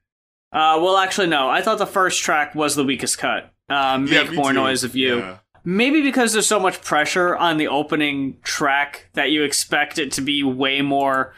[0.53, 1.49] Uh, well, actually, no.
[1.49, 3.53] I thought the first track was the weakest cut.
[3.69, 4.55] Uh, Make Yeah, more too.
[4.55, 5.19] noise of you.
[5.19, 5.39] Yeah.
[5.65, 10.23] Maybe because there's so much pressure on the opening track that you expect it to
[10.23, 11.35] be way more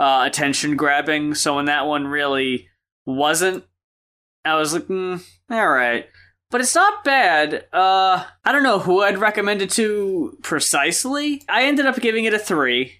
[0.00, 1.34] uh, attention grabbing.
[1.34, 2.68] So when that one really
[3.04, 3.64] wasn't,
[4.46, 6.08] I was like, mm, all right.
[6.50, 7.66] But it's not bad.
[7.72, 11.42] Uh, I don't know who I'd recommend it to precisely.
[11.48, 12.94] I ended up giving it a three.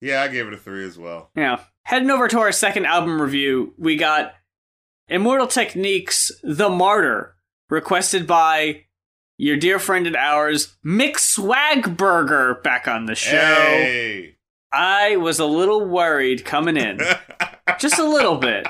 [0.00, 1.30] Yeah, I gave it a three as well.
[1.34, 1.58] Yeah.
[1.82, 4.34] Heading over to our second album review, we got
[5.08, 7.34] Immortal Techniques The Martyr,
[7.68, 8.84] requested by
[9.36, 13.36] your dear friend and ours, Mick Swagburger, back on the show.
[13.36, 14.35] Hey.
[14.72, 17.00] I was a little worried coming in.
[17.78, 18.66] Just a little bit.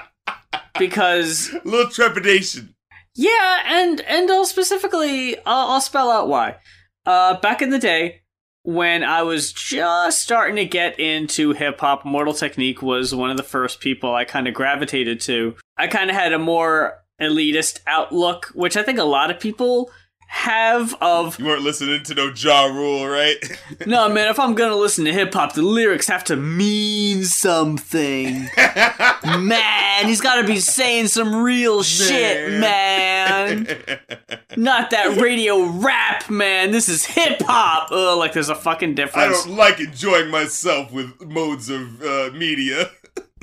[0.79, 2.75] Because a little trepidation.
[3.15, 6.57] yeah, and and I'll specifically I'll, I'll spell out why.
[7.05, 8.23] Uh, back in the day,
[8.63, 13.37] when I was just starting to get into hip hop, Mortal Technique was one of
[13.37, 15.55] the first people I kind of gravitated to.
[15.79, 19.91] I kind of had a more elitist outlook, which I think a lot of people
[20.27, 23.37] have of You weren't listening to no Ja Rule, right?
[23.87, 28.49] no man if i'm gonna listen to hip-hop the lyrics have to mean something
[29.25, 33.67] man he's gotta be saying some real shit man
[34.57, 39.17] not that radio rap man this is hip-hop Ugh, like there's a fucking difference.
[39.45, 42.91] I don't like enjoying myself with modes of uh, media.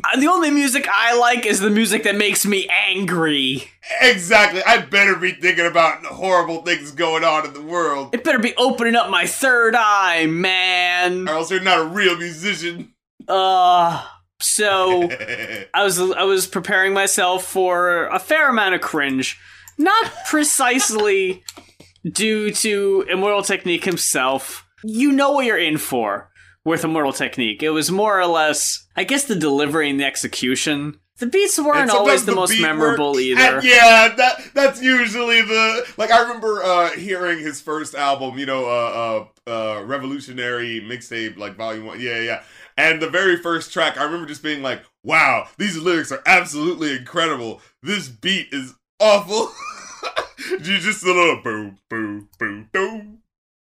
[0.03, 3.63] Uh, the only music i like is the music that makes me angry
[4.01, 4.61] exactly.
[4.65, 8.55] I better be thinking about horrible things going on in the world, it better be
[8.57, 12.93] opening up my third eye man or else you're not a real musician.
[13.27, 14.05] uh
[14.41, 15.09] so
[15.73, 19.39] I was I was preparing myself for a fair amount of cringe,
[19.77, 21.43] not precisely
[22.03, 24.65] due to Immortal Technique himself.
[24.83, 26.29] You know what you're in for
[26.65, 27.63] with Immortal Technique.
[27.63, 30.99] It was more or less, I guess, the delivery and the execution.
[31.19, 33.61] The beats weren't always sometimes the, most memorable work- either.
[33.63, 36.11] yeah, that that's usually the like.
[36.11, 41.55] I remember uh, hearing his first album, you know, uh, uh, uh, Revolutionary mixtape, like
[41.55, 42.01] Volume One.
[42.01, 42.43] Yeah, yeah.
[42.77, 46.95] And the very first track, I remember just being like, "Wow, these lyrics are absolutely
[46.95, 47.61] incredible.
[47.83, 49.51] This beat is awful."
[50.49, 53.17] you just a little boo, boo, boo, boo.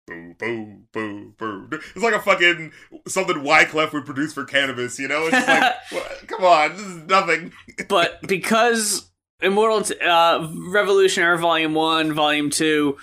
[0.06, 1.68] Boo, boo, boo, boo.
[1.72, 2.72] It's like a fucking
[3.08, 5.22] something Wyclef would produce for Canibus, you know?
[5.26, 6.28] It's just like, what?
[6.28, 7.52] come on, this is nothing.
[7.88, 12.96] but because Immortal T- uh, Revolutionary Volume 1, Volume 2,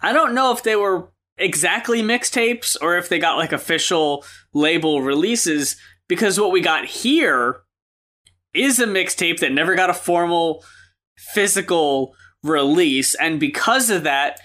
[0.00, 5.02] I don't know if they were exactly mixtapes or if they got like official label
[5.02, 5.76] releases
[6.08, 7.60] because what we got here
[8.52, 10.64] is a mixtape that never got a formal
[11.16, 14.40] physical release and because of that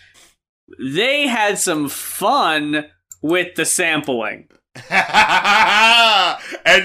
[0.80, 2.86] they had some fun
[3.22, 4.50] with the sampling.
[4.90, 4.96] and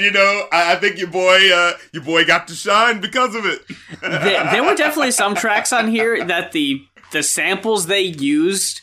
[0.01, 3.47] you know, I, I think your boy, uh, your boy got to shine because of
[3.47, 3.63] it.
[4.03, 8.83] there, there were definitely some tracks on here that the the samples they used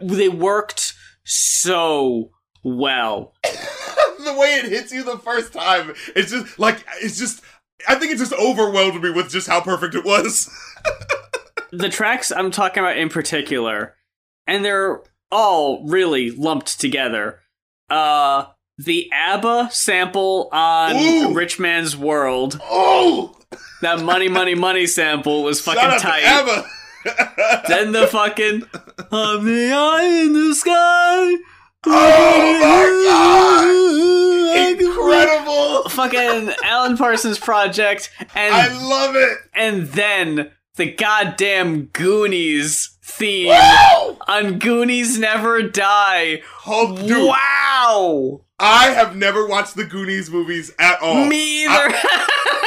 [0.00, 2.30] they worked so
[2.62, 3.34] well.
[3.42, 7.42] the way it hits you the first time, it's just like it's just.
[7.88, 10.50] I think it just overwhelmed me with just how perfect it was.
[11.72, 13.96] The tracks I'm talking about in particular,
[14.46, 17.40] and they're all really lumped together.
[17.88, 18.46] Uh
[18.78, 21.34] the ABBA sample on Ooh.
[21.34, 23.36] Rich Man's World, oh,
[23.82, 26.22] that money, money, money sample was fucking shout out tight.
[26.24, 26.64] Abba.
[27.68, 28.62] Then the fucking
[29.12, 31.36] I'm the eye in the sky.
[31.86, 32.86] oh my
[34.56, 35.88] god, incredible!
[35.90, 39.38] Fucking Alan Parsons project, and I love it.
[39.54, 44.16] and then the goddamn Goonies theme Wow!
[44.28, 46.42] on Goonies Never Die.
[46.66, 48.42] Oh, dude, Wow!
[48.58, 51.24] I have never watched the Goonies movies at all.
[51.24, 51.94] Me either.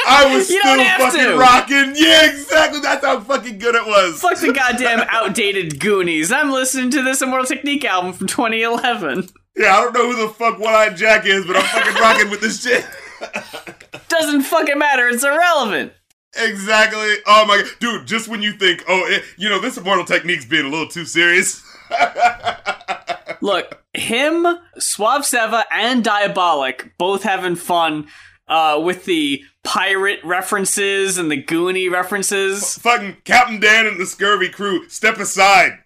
[0.06, 1.92] I was You still fucking rocking.
[1.96, 2.80] Yeah, exactly.
[2.80, 4.20] That's how fucking good it was.
[4.20, 6.32] Fuck the goddamn outdated Goonies.
[6.32, 9.28] I'm listening to this Immortal Technique album from 2011.
[9.56, 12.30] Yeah, I don't know who the fuck One Eyed Jack is, but I'm fucking rocking
[12.30, 12.84] with this shit.
[14.08, 15.06] Doesn't fucking matter.
[15.08, 15.92] It's irrelevant.
[16.36, 17.16] Exactly.
[17.26, 18.06] Oh my god, dude.
[18.06, 21.04] Just when you think, oh, it, you know, this Immortal Technique's being a little too
[21.04, 21.62] serious.
[23.40, 24.46] Look, him,
[24.78, 28.08] Swave Sevah, and Diabolic both having fun
[28.48, 32.76] uh, with the pirate references and the Goonie references.
[32.78, 35.78] fucking Captain Dan and the Scurvy crew, step aside.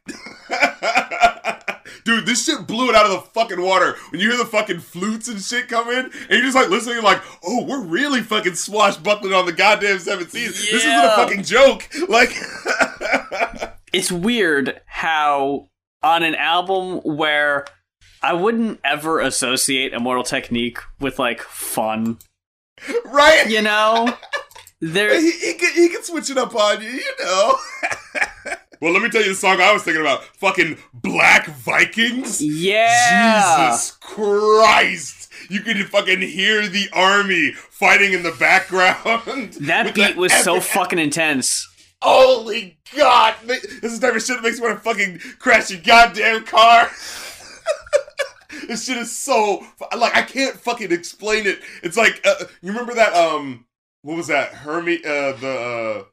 [2.04, 3.94] Dude, this shit blew it out of the fucking water.
[4.10, 7.02] When you hear the fucking flutes and shit come in, and you're just like listening,
[7.02, 10.52] like, oh, we're really fucking swashbuckling on the goddamn seven seas.
[10.70, 11.88] This isn't a fucking joke.
[12.08, 12.30] Like,
[13.92, 15.68] It's weird how
[16.02, 17.64] on an album where
[18.22, 22.18] I wouldn't ever associate Immortal Technique with like fun.
[23.06, 23.48] right?
[23.48, 24.16] You know,
[24.80, 25.20] there.
[25.20, 27.54] He, he, can, he can switch it up on you, you know.
[28.80, 30.24] well, let me tell you the song I was thinking about.
[30.24, 32.42] Fucking Black Vikings.
[32.42, 33.70] Yeah.
[33.70, 35.32] Jesus Christ.
[35.48, 39.56] You could fucking hear the army fighting in the background.
[39.60, 41.66] That With beat was so fucking intense.
[42.00, 43.34] Holy God!
[43.44, 46.44] This is the type of shit that makes me want to fucking crash your goddamn
[46.44, 46.90] car.
[48.66, 49.64] This shit is so
[49.96, 51.60] like I can't fucking explain it.
[51.82, 53.66] It's like uh, you remember that um
[54.02, 56.06] what was that Hermie uh the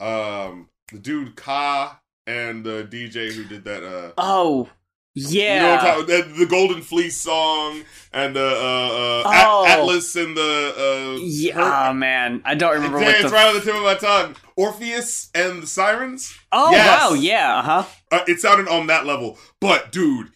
[0.00, 4.68] uh um the dude Ka and the DJ who did that uh Oh,
[5.14, 6.02] you know yeah.
[6.06, 9.64] the, the Golden Fleece song and the uh, uh, Oh.
[9.66, 13.28] At- Atlas and the uh Yeah, Her- oh man, I don't remember it's the.
[13.30, 14.36] right on the tip of my tongue.
[14.56, 16.34] Orpheus and the Sirens.
[16.52, 17.00] oh Yes.
[17.10, 17.84] wow, yeah, uh huh.
[18.12, 20.30] Uh, it sounded on that level, but dude,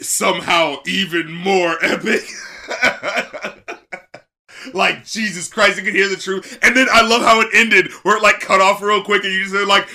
[0.00, 2.22] somehow even more epic.
[4.74, 6.58] like Jesus Christ, you can hear the truth.
[6.62, 9.32] And then I love how it ended, where it like cut off real quick, and
[9.32, 9.88] you just like,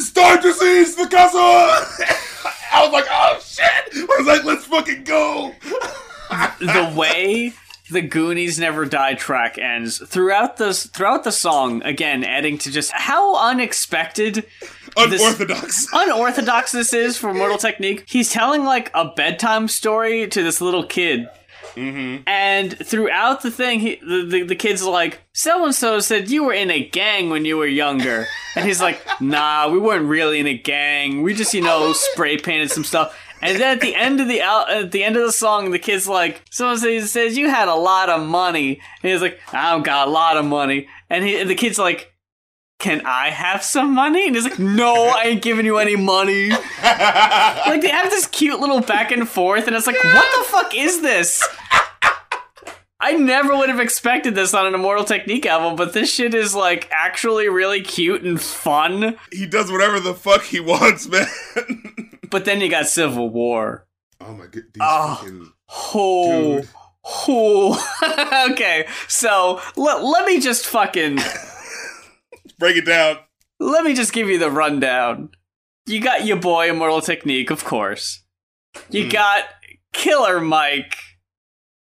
[0.00, 1.40] "Star disease, the castle."
[2.72, 5.54] I was like, "Oh shit!" I was like, "Let's fucking go."
[6.60, 7.52] the way
[7.90, 12.90] the Goonies Never Die track ends throughout the throughout the song, again adding to just
[12.92, 14.46] how unexpected,
[14.96, 15.86] Unorthodox.
[15.92, 18.04] unorthodox this is for Mortal Technique.
[18.06, 21.28] He's telling like a bedtime story to this little kid.
[21.74, 22.24] Mm-hmm.
[22.26, 26.44] And throughout the thing, he, the, the the kid's like, "So and so said you
[26.44, 28.26] were in a gang when you were younger,"
[28.56, 31.22] and he's like, "Nah, we weren't really in a gang.
[31.22, 34.40] We just, you know, spray painted some stuff." And then at the end of the
[34.40, 37.68] al- at the end of the song, the kid's like, "Someone says, says you had
[37.68, 41.24] a lot of money," and he's like, "I don't got a lot of money," and
[41.24, 42.11] he and the kid's like,
[42.82, 46.50] "Can I have some money?" And he's like, "No, I ain't giving you any money."
[46.82, 50.74] like they have this cute little back and forth, and it's like, what the fuck
[50.76, 51.42] is this?
[53.04, 56.54] I never would have expected this on an Immortal Technique album, but this shit is
[56.54, 59.16] like actually really cute and fun.
[59.32, 61.26] he does whatever the fuck he wants, man.
[62.30, 63.86] But then you got Civil War.
[64.20, 65.16] oh my god, these Oh.
[65.16, 65.48] fucking
[65.94, 66.62] Oh,
[67.28, 68.48] oh.
[68.52, 71.18] okay, so let, let me just fucking
[72.62, 73.16] break it down.
[73.58, 75.30] let me just give you the rundown.
[75.86, 78.22] You got your boy Immortal Technique, of course.
[78.88, 79.10] You hmm.
[79.10, 79.46] got
[79.92, 80.94] Killer Mike.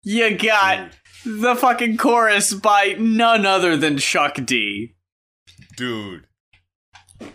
[0.03, 0.91] You got
[1.25, 4.93] the fucking chorus by none other than Chuck D.
[5.75, 6.28] Dude.
[7.19, 7.32] And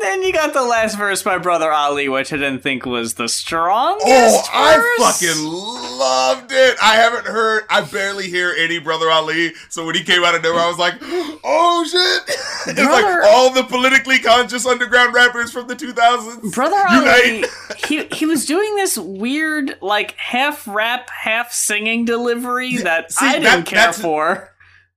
[0.00, 3.28] then you got the last verse by Brother Ali, which I didn't think was the
[3.28, 4.06] strongest.
[4.08, 6.76] Oh, I fucking loved it.
[6.82, 9.52] I haven't heard, I barely hear any Brother Ali.
[9.68, 12.36] So when he came out of nowhere, I was like, oh shit.
[12.76, 16.54] it's like all the politically conscious underground rappers from the 2000s.
[16.54, 17.44] Brother Ali,
[17.86, 23.32] he he was doing this weird, like half rap, half singing delivery that see, I
[23.38, 24.52] didn't that- care for.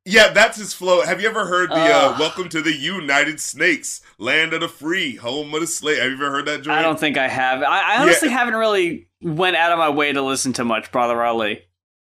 [0.09, 1.03] Yeah, that's his flow.
[1.03, 2.19] Have you ever heard the uh, Ugh.
[2.19, 5.99] Welcome to the United Snakes, Land of the Free, Home of the Slave?
[5.99, 6.79] Have you ever heard that joint?
[6.79, 7.61] I don't think I have.
[7.61, 11.23] I, I honestly haven't really went out of my way to listen to much Brother
[11.23, 11.61] Ali.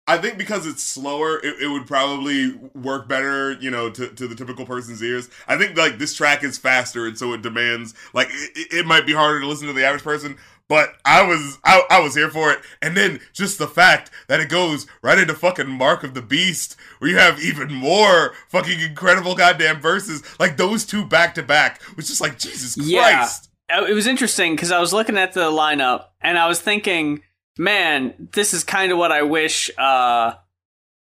[0.06, 4.28] I think because it's slower, it, it would probably work better, you know, to, to
[4.28, 5.28] the typical person's ears.
[5.48, 9.08] I think like this track is faster, and so it demands like it, it might
[9.08, 10.38] be harder to listen to the average person.
[10.70, 14.39] But I was I, I was here for it, and then just the fact that
[14.41, 18.82] it goes right into fucking Mark of the Beast, where you have even more fucking
[18.82, 23.01] incredible goddamn verses, like those two back to back, was just like Jesus Yeah.
[23.13, 23.49] Christ.
[23.74, 27.22] Uh, It was interesting because I was looking at the lineup and I was thinking,
[27.57, 30.34] man, this is kind of what I wish uh,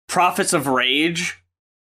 [0.07, 1.41] Prophets of Rage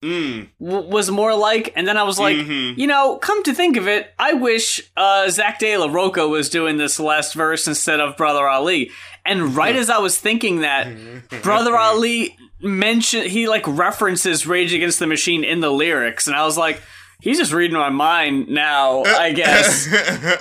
[0.04, 0.48] Mm.
[0.60, 1.72] w- was more like.
[1.74, 2.78] And then I was like, Mhm.
[2.78, 6.48] you know, come to think of it, I wish uh, Zack de la Rocha was
[6.48, 8.90] doing this last verse instead of Brother Ali.
[9.24, 10.86] And right as I was thinking that,
[11.42, 16.44] Brother Ali mentioned he like references Rage Against the Machine in the lyrics, and I
[16.44, 16.80] was like,
[17.20, 19.86] he's just reading my mind now, I guess.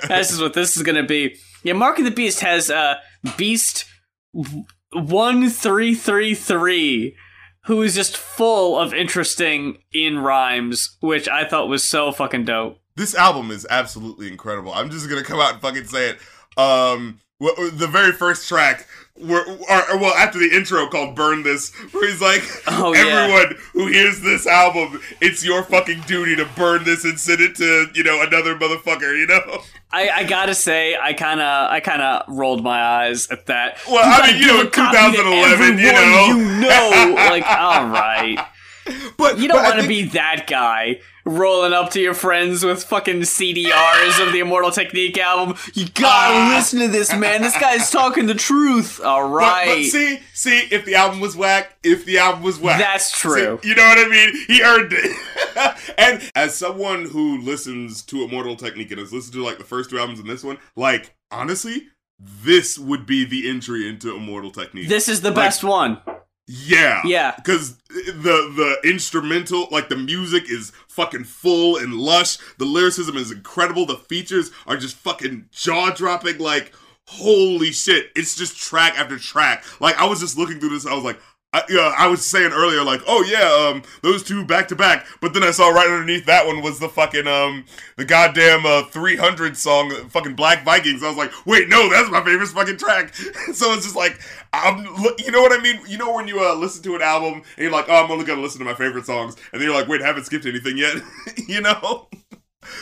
[0.08, 1.36] this is what this is gonna be.
[1.64, 2.94] Yeah, Mark of the Beast has uh
[3.36, 3.84] Beast
[4.92, 7.16] one three three three,
[7.68, 12.78] who is just full of interesting in rhymes, which I thought was so fucking dope.
[12.96, 14.72] this album is absolutely incredible.
[14.72, 16.18] I'm just gonna come out and fucking say it.
[16.56, 18.86] Um, the very first track,
[19.20, 23.00] or, or, well, after the intro called "Burn This," where he's like, Oh, yeah.
[23.00, 27.56] "Everyone who hears this album, it's your fucking duty to burn this and send it
[27.56, 29.62] to you know another motherfucker." You know?
[29.90, 33.78] I, I gotta say, I kind of, I kind of rolled my eyes at that.
[33.88, 36.26] Well, I mean, you know, give a copy to 2011, you know.
[36.26, 38.38] you know, like, all right.
[39.16, 42.84] But You don't want to think- be that guy rolling up to your friends with
[42.84, 45.56] fucking CDRs of the Immortal Technique album.
[45.74, 46.54] You gotta Ah.
[46.56, 47.42] listen to this, man.
[47.42, 49.00] This guy's talking the truth.
[49.04, 49.66] All right.
[49.66, 53.10] But, but see, see, if the album was whack, if the album was whack, That's
[53.18, 53.58] true.
[53.62, 54.32] See, you know what I mean?
[54.46, 55.16] He earned it.
[55.98, 59.90] and as someone who listens to Immortal Technique and has listened to like the first
[59.90, 64.88] two albums and this one, like honestly, this would be the entry into Immortal Technique.
[64.88, 65.98] this is the Like, best one.
[66.48, 67.34] Yeah, Yeah.
[67.36, 72.38] because the the instrumental, like the music, is fucking full and lush.
[72.58, 73.84] The lyricism is incredible.
[73.86, 76.38] The features are just fucking jaw dropping.
[76.38, 76.72] Like
[77.10, 79.64] holy shit, it's just track after track.
[79.80, 81.20] Like I was just looking through this, I was like.
[81.54, 85.32] I, I was saying earlier, like, oh yeah, um, those two back to back, but
[85.32, 87.64] then I saw right underneath that one was the fucking um,
[87.96, 91.02] the goddamn uh 300 song, fucking Black Vikings.
[91.02, 93.14] I was like, wait, no, that's my favorite fucking track.
[93.54, 94.20] so it's just like,
[94.52, 94.84] I'm,
[95.18, 95.80] you know what I mean?
[95.88, 98.26] You know when you uh listen to an album and you're like, oh, I'm only
[98.26, 100.96] gonna listen to my favorite songs, and then you're like, wait, haven't skipped anything yet,
[101.48, 102.08] you know?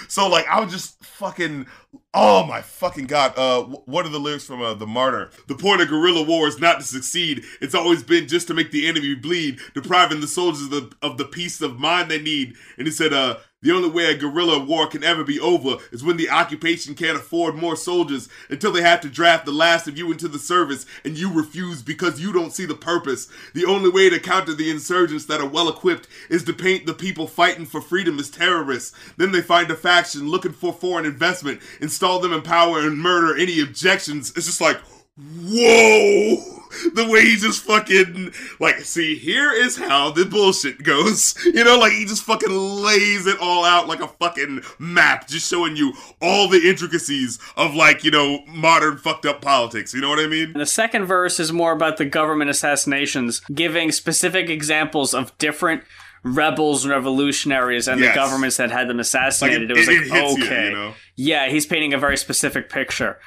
[0.09, 1.67] So like I was just fucking
[2.15, 3.35] oh my fucking god.
[3.37, 5.31] Uh wh- what are the lyrics from uh, The Martyr?
[5.49, 7.45] The point of guerrilla war is not to succeed.
[7.61, 11.19] It's always been just to make the enemy bleed, depriving the soldiers of the, of
[11.19, 12.55] the peace of mind they need.
[12.79, 16.05] And he said uh the only way a guerrilla war can ever be over is
[16.05, 19.99] when the occupation can't afford more soldiers until they have to draft the last of
[19.99, 23.27] you into the service and you refuse because you don't see the purpose.
[23.55, 26.95] The only way to counter the insurgents that are well equipped is to paint the
[26.95, 28.97] people fighting for freedom as terrorists.
[29.17, 33.37] Then they find a faction looking for foreign investment, install them in power, and murder
[33.37, 34.33] any objections.
[34.37, 34.79] It's just like,
[35.19, 36.53] whoa!
[36.95, 41.35] The way he just fucking like, see, here is how the bullshit goes.
[41.57, 45.49] You know, like he just fucking lays it all out like a fucking map, just
[45.49, 49.95] showing you all the intricacies of like, you know, modern fucked up politics.
[49.95, 50.53] You know what I mean?
[50.53, 55.83] The second verse is more about the government assassinations, giving specific examples of different
[56.23, 58.11] rebels and revolutionaries and Yes.
[58.15, 59.71] the governments that had them Like assassinated.
[59.71, 60.65] it, it, was it- like, okay.
[60.65, 60.95] you, you know.
[61.17, 63.19] Yeah, he's painting a very specific picture.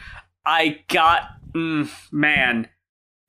[0.46, 1.22] I got,
[1.54, 2.70] mm, man,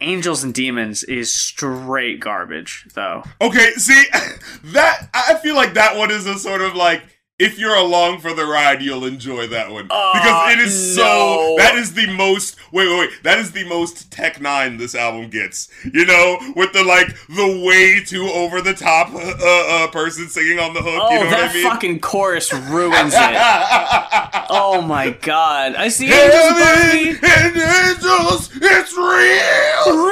[0.00, 3.22] Angels and Demons is straight garbage, though.
[3.40, 4.04] Okay, see
[4.64, 7.02] that I feel like that one is a sort of like
[7.40, 11.02] if you're along for the ride, you'll enjoy that one Uh, because it is no.
[11.02, 11.54] so.
[11.58, 12.56] That is the most.
[12.70, 13.22] Wait, wait, wait.
[13.24, 15.68] That is the most Tech Nine this album gets.
[15.92, 20.58] You know, with the like the way too over the top uh, uh, person singing
[20.60, 21.00] on the hook.
[21.02, 21.62] Oh, you know that what I mean?
[21.64, 23.20] fucking chorus ruins it.
[24.50, 25.74] oh my god.
[25.74, 26.30] I see Angels.
[26.30, 27.56] Heaven and
[27.96, 30.10] angels, it's real.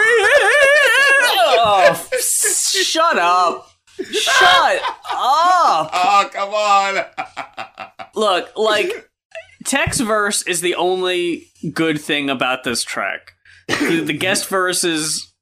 [1.61, 3.68] Oh, f- shut up.
[4.05, 4.81] Shut
[5.13, 5.91] up.
[6.01, 8.07] Oh, come on.
[8.15, 9.09] Look, like,
[9.65, 13.33] Tech's verse is the only good thing about this track.
[13.67, 15.33] The, the guest verses,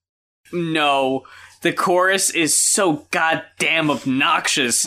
[0.52, 1.24] no.
[1.62, 4.86] The chorus is so goddamn obnoxious.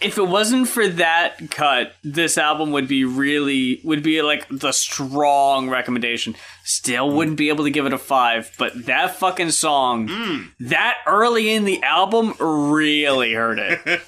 [0.00, 4.72] If it wasn't for that cut, this album would be really would be like the
[4.72, 6.34] strong recommendation.
[6.72, 11.50] Still wouldn't be able to give it a five, but that fucking song, that early
[11.50, 14.00] in the album, really hurt it.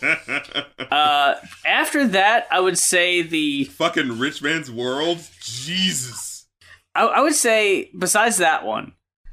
[0.92, 1.34] uh,
[1.66, 5.18] after that, I would say the Fucking rich man's world.
[5.40, 6.46] Jesus.
[6.94, 8.92] I, I would say besides that one,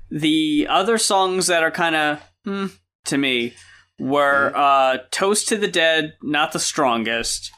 [0.09, 2.65] the other songs that are kind of hmm,
[3.05, 3.53] to me
[3.99, 7.51] were uh, "Toast to the Dead," not the strongest.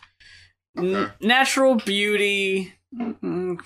[0.77, 2.73] N- Natural Beauty.
[2.93, 3.57] mm,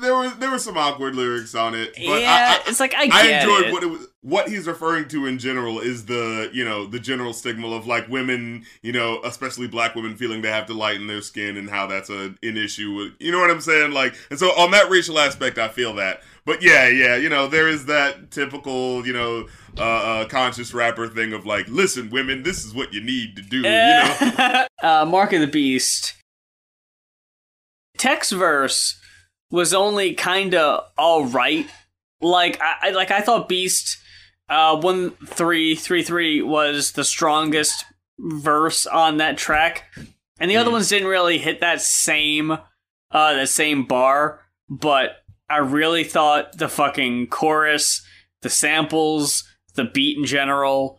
[0.00, 2.94] There were there were some awkward lyrics on it, but yeah, I, I, it's like
[2.94, 3.72] I I get enjoyed it.
[3.72, 4.06] what it was.
[4.22, 8.08] What he's referring to in general is the you know the general stigma of like
[8.08, 11.86] women, you know, especially black women feeling they have to lighten their skin and how
[11.86, 12.92] that's a an issue.
[12.94, 13.92] With, you know what I'm saying?
[13.92, 16.22] Like, and so on that racial aspect, I feel that.
[16.44, 19.46] But yeah, yeah, you know, there is that typical, you know,
[19.78, 23.42] uh, uh conscious rapper thing of like, listen, women, this is what you need to
[23.42, 23.58] do.
[23.58, 26.14] You know, uh, Mark of the Beast.
[27.96, 28.98] Tech's verse
[29.50, 31.66] was only kind of all right.
[32.20, 33.98] Like I, I like I thought Beast
[34.48, 37.84] uh one three three three was the strongest
[38.18, 39.84] verse on that track,
[40.38, 40.74] and the other Mm.
[40.74, 42.52] ones didn't really hit that same
[43.10, 44.40] uh the same bar.
[44.68, 45.16] But
[45.48, 48.02] I really thought the fucking chorus,
[48.42, 49.44] the samples,
[49.74, 50.98] the beat in general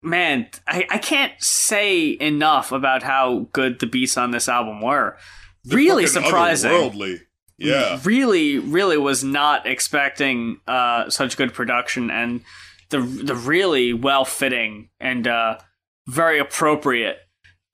[0.00, 5.16] man, I, I can't say enough about how good the beats on this album were.
[5.64, 6.70] They're really surprising.
[6.70, 7.20] otherworldly.
[7.58, 7.98] Yeah.
[8.04, 12.42] Really, really was not expecting uh, such good production and
[12.90, 15.58] the the really well fitting and uh,
[16.06, 17.18] very appropriate.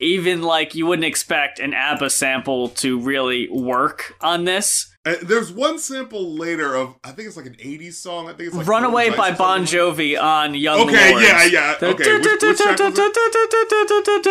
[0.00, 4.90] Even like you wouldn't expect an ABBA sample to really work on this.
[5.06, 8.24] Uh, there's one sample later of I think it's like an '80s song.
[8.26, 9.64] I think it's like Runaway by Bon.
[9.64, 11.26] Jovi on Young Okay, Lords.
[11.26, 12.60] yeah, yeah, The- okay, which- which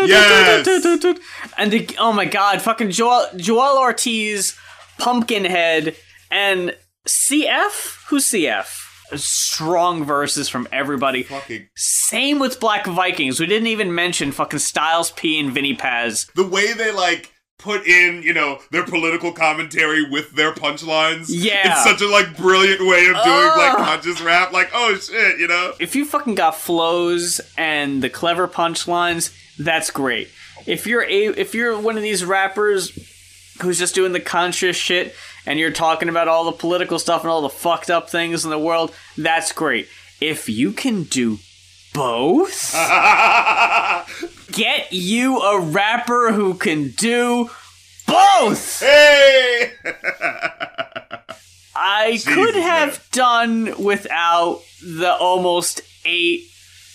[0.09, 0.67] Yes.
[1.57, 4.57] And the, oh my god, fucking Joell, Joell Ortiz,
[4.97, 5.95] Pumpkinhead,
[6.31, 6.75] and
[7.07, 8.05] CF?
[8.09, 8.79] Who's CF?
[9.15, 11.23] Strong verses from everybody.
[11.23, 13.39] Fucking Same with Black Vikings.
[13.39, 16.27] We didn't even mention fucking Styles P and Vinnie Paz.
[16.35, 21.27] the way they like put in, you know, their political commentary with their punchlines.
[21.29, 21.71] Yeah.
[21.71, 24.51] it's such a like brilliant way of doing like conscious rap.
[24.51, 25.73] Like, oh shit, you know.
[25.79, 30.29] If you fucking got flows and the clever punchlines, that's great.
[30.65, 32.91] If you're a if you're one of these rappers
[33.63, 37.31] who's just doing the conscious shit and you're talking about all the political stuff and
[37.31, 39.87] all the fucked up things in the world, that's great.
[40.21, 41.39] If you can do
[41.93, 42.73] both,
[44.51, 47.49] get you a rapper who can do
[48.07, 48.79] both.
[48.79, 49.71] hey.
[51.75, 52.99] I could have man.
[53.11, 56.43] done without the almost eight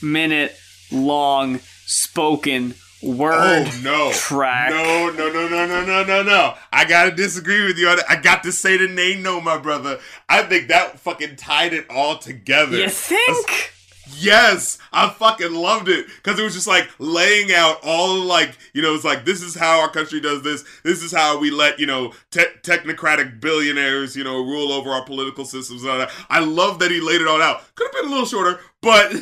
[0.03, 0.57] minute
[0.91, 4.13] long spoken word Oh no!
[4.13, 4.71] track.
[4.71, 6.55] No, no, no, no, no, no, no, no!
[6.73, 7.89] I gotta disagree with you.
[8.09, 9.99] I got to say the name, no, my brother.
[10.29, 12.77] I think that fucking tied it all together.
[12.77, 13.73] You think?
[14.17, 18.81] Yes, I fucking loved it because it was just like laying out all like you
[18.81, 20.65] know it's like this is how our country does this.
[20.83, 25.05] This is how we let you know te- technocratic billionaires you know rule over our
[25.05, 26.11] political systems and all that.
[26.31, 27.63] I love that he laid it all out.
[27.75, 29.11] Could have been a little shorter, but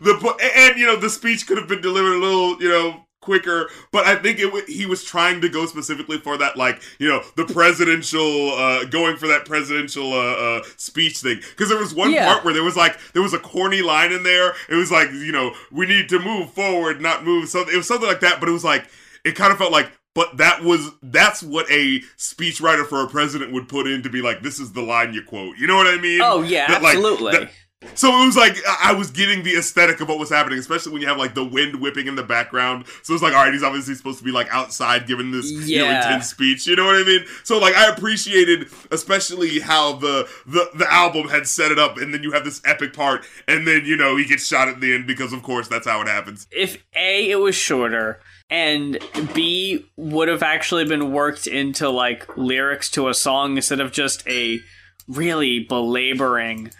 [0.00, 3.70] the and you know the speech could have been delivered a little you know quicker
[3.92, 7.08] but i think it w- he was trying to go specifically for that like you
[7.08, 10.16] know the presidential uh going for that presidential uh,
[10.58, 12.26] uh speech thing because there was one Yeah.
[12.32, 15.08] part where there was like there was a corny line in there it was like
[15.12, 18.40] you know we need to move forward not move something it was something like that
[18.40, 18.86] but it was like
[19.24, 23.52] it kind of felt like but that was that's what a speechwriter for a president
[23.52, 25.86] would put in to be like this is the line you quote you know what
[25.86, 27.32] i mean Oh yeah, That, like, absolutely.
[27.38, 27.50] that-
[27.94, 31.02] so it was like I was getting the aesthetic of what was happening, especially when
[31.02, 32.86] you have like the wind whipping in the background.
[33.02, 35.78] So it's like, all right, he's obviously supposed to be like outside giving this you
[35.78, 36.02] know, Yeah.
[36.02, 36.66] intense speech.
[36.66, 37.24] You know what I mean?
[37.44, 42.12] So like I appreciated especially how the the the album had set it up, and
[42.14, 44.94] then you have this epic part, and then you know he gets shot at the
[44.94, 46.46] end because of course that's how it happens.
[46.50, 48.20] if A, it was shorter,
[48.50, 48.98] and
[49.34, 54.26] B, would have actually been worked into like lyrics to a song instead of just
[54.28, 54.60] a
[55.08, 56.70] really belaboring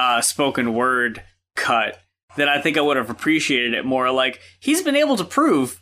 [0.00, 1.22] uh, spoken word
[1.56, 2.00] cut,
[2.36, 4.10] then I think I would have appreciated it more.
[4.10, 5.80] Like, he's been able to prove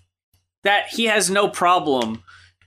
[0.65, 2.23] that he has no problem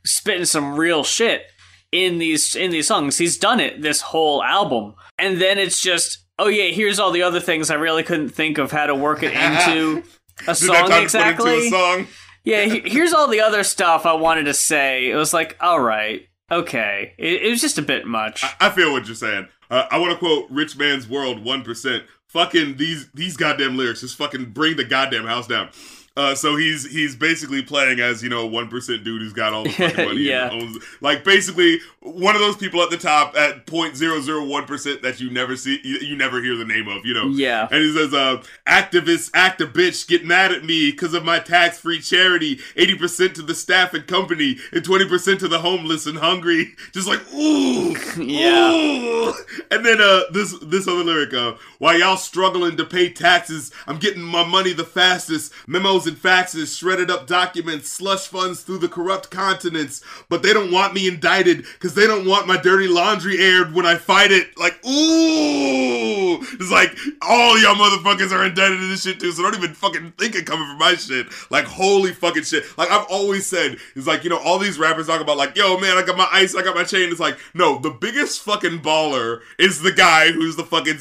[0.06, 1.44] spitting some real shit
[1.92, 3.18] in these in these songs.
[3.18, 4.96] He's done it this whole album.
[5.20, 8.58] And then it's just, oh yeah, here's all the other things I really couldn't think
[8.58, 10.04] of how to work it into
[10.48, 11.68] a song exactly.
[11.68, 12.08] a song?
[12.44, 15.12] Yeah, he- here's all the other stuff I wanted to say.
[15.12, 16.22] It was like, all right,
[16.52, 17.14] okay.
[17.18, 18.44] It, it was just a bit much.
[18.60, 19.48] I feel what you're saying.
[19.72, 22.04] Uh, I want to quote Rich Man's World 1%.
[22.28, 25.70] Fucking these these goddamn lyrics just fucking bring the goddamn house down.
[26.18, 29.64] Uh, so he's he's basically playing as you know one percent dude who's got all
[29.64, 30.22] the fucking money.
[30.22, 30.50] Yeah.
[30.52, 34.66] owns, like basically one of those people at the top at point zero zero one
[34.66, 37.06] percent that you never see you, you never hear the name of.
[37.06, 37.28] You know.
[37.28, 37.68] Yeah.
[37.72, 41.40] And he says, uh, activists, act a bitch, get mad at me because of my
[41.40, 42.58] tax free charity.
[42.76, 46.74] 80% to the staff and company, and 20% to the homeless and hungry.
[46.92, 47.96] Just like, ooh.
[48.22, 48.72] Yeah.
[48.72, 49.34] ooh.
[49.72, 53.98] And then uh, this this other lyric, uh, while y'all struggling to pay taxes, I'm
[53.98, 55.52] getting my money the fastest.
[55.66, 60.04] Memos and faxes, shredded up documents, slush funds through the corrupt continents.
[60.30, 63.88] But they don't want me indicted because they don't want my dirty laundry aired when
[63.88, 64.56] I fight it.
[64.60, 66.38] Like, ooh.
[66.40, 70.14] It's like, all y'all motherfuckers are indicted in this shit too, so don't even fucking
[70.20, 71.26] think of coming for my shit.
[71.50, 72.78] Like, holy fucking shit.
[72.78, 75.80] Like, I've always said, it's like, you know, all these rappers talk about, like, yo,
[75.80, 77.10] man, I got my ice, I got my chain.
[77.10, 81.00] It's like, no, the biggest fucking baller is the guy who's the fucking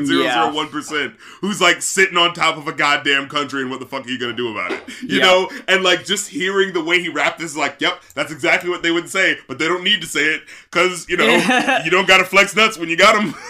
[0.00, 4.08] 0.001%, who's like sitting on top of a goddamn country, and what the fuck are
[4.10, 4.82] you gonna do about it?
[5.02, 5.24] You Yeah.
[5.24, 5.50] know?
[5.68, 8.82] And like, just hearing the way he rapped this is like, yep, that's exactly what
[8.82, 12.08] they would say, but they don't need to say it, because, you know, you don't
[12.08, 13.34] gotta flex nuts when you got them.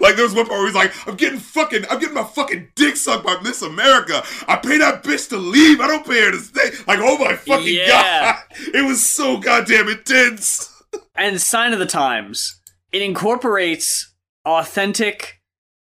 [0.00, 2.68] Like there was one part where he's like, I'm getting fucking, I'm getting my fucking
[2.76, 4.22] dick sucked by Miss America.
[4.46, 5.80] I pay that bitch to leave.
[5.80, 6.70] I don't pay her to stay.
[6.86, 7.86] Like, oh my fucking Yeah.
[8.32, 8.42] god.
[8.74, 10.70] It was so goddamn intense.
[11.16, 12.60] and sign of the times.
[12.92, 14.11] It incorporates
[14.44, 15.40] authentic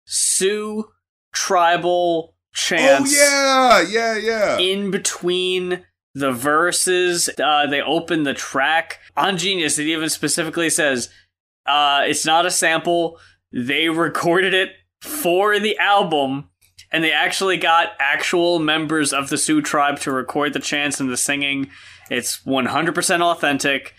[0.05, 0.89] Sioux
[1.33, 4.59] tribal chants Oh yeah, yeah, yeah.
[4.59, 5.85] in between
[6.15, 7.31] the verses.
[7.39, 9.79] Uh, they open the track on Genius.
[9.79, 11.09] It even specifically says
[11.67, 13.19] uh, it's not a sample.
[13.53, 14.71] They recorded it
[15.01, 16.49] for the album.
[16.91, 21.11] And they actually got actual members of the Sioux tribe to record the chants and
[21.11, 21.69] the singing.
[22.11, 23.95] It's 100% authentic.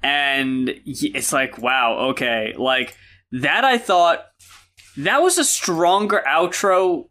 [0.00, 2.96] and it's like, wow, okay, like
[3.32, 3.64] that.
[3.64, 4.24] I thought
[4.96, 7.08] that was a stronger outro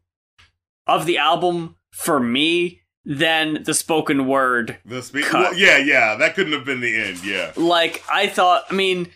[0.88, 5.51] of the album for me than the spoken word The spe- Cut.
[5.51, 7.24] well, yeah, yeah, that couldn't have been the end.
[7.24, 8.65] Yeah, like I thought.
[8.70, 9.07] I mean,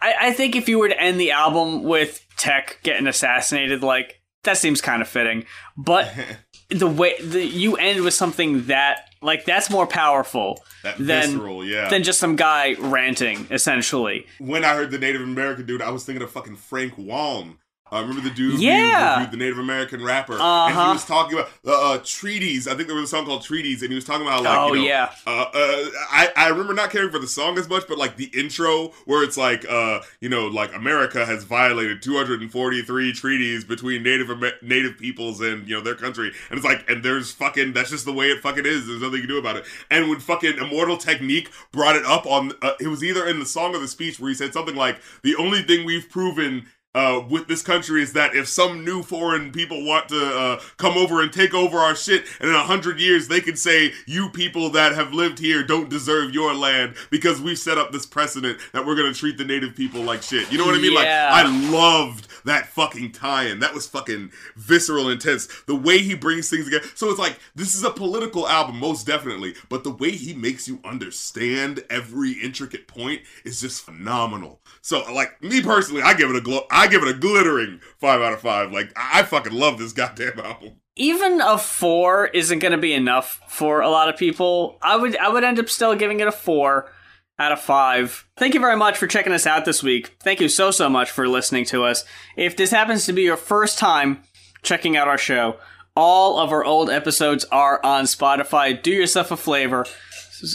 [0.00, 4.20] I, I think if you were to end the album with Tech getting assassinated, like
[4.44, 5.44] that seems kind of fitting.
[5.76, 6.12] But
[6.70, 11.64] the way the, you end with something that like that's more powerful that than visceral.
[11.64, 11.88] Yeah.
[11.88, 13.46] than just some guy ranting.
[13.50, 17.58] Essentially, when I heard the Native American dude, I was thinking of fucking Frank Waln.
[17.94, 19.14] I remember the dude Yeah.
[19.14, 20.86] reviewed the Native American rapper, and Uh-huh.
[20.86, 22.66] he was talking about uh, uh, treaties.
[22.68, 24.72] I think there was a song called Treaties, and he was talking about like, Oh,
[24.74, 25.10] you know, yeah.
[25.26, 28.30] Uh, uh, I I remember not caring for the song as much, but like the
[28.34, 34.30] intro where it's like, uh, you know, like America has violated 243 treaties between Native
[34.30, 37.90] Amer- Native peoples and you know their country, and it's like, and there's fucking that's
[37.90, 38.86] just the way it fucking is.
[38.86, 39.64] There's nothing you can do about it.
[39.90, 43.46] And when fucking Immortal Technique brought it up on, uh, it was either in the
[43.46, 47.24] song or the speech where he said something like, "The only thing we've proven." Uh,
[47.28, 51.20] with this country is that if some new foreign people want to uh, come over
[51.20, 54.70] and take over our shit, and in a hundred years they can say you people
[54.70, 58.86] that have lived here don't deserve your land because we've set up this precedent that
[58.86, 60.50] we're gonna treat the native people like shit.
[60.52, 60.92] You know what I mean?
[60.92, 61.30] Yeah.
[61.32, 63.60] Like I loved that fucking tie-in.
[63.60, 65.48] That was fucking visceral, intense.
[65.66, 66.86] The way he brings things together.
[66.94, 70.68] So it's like this is a political album, most definitely, but the way he makes
[70.68, 74.60] you understand every intricate point is just phenomenal.
[74.82, 76.66] So, like me personally, I give it a glow.
[76.70, 78.72] I give it a glittering five out of five.
[78.72, 80.80] Like I I fucking love this goddamn album.
[80.96, 84.78] even a four isn't going to be enough for a lot of people.
[84.82, 86.90] I would I would end up still giving it a four
[87.38, 88.28] out of five.
[88.36, 90.16] Thank you very much for checking us out this week.
[90.22, 92.04] Thank you so so much for listening to us.
[92.36, 94.22] If this happens to be your first time
[94.62, 95.56] checking out our show,
[95.96, 98.80] all of our old episodes are on Spotify.
[98.80, 99.84] Do yourself a flavor.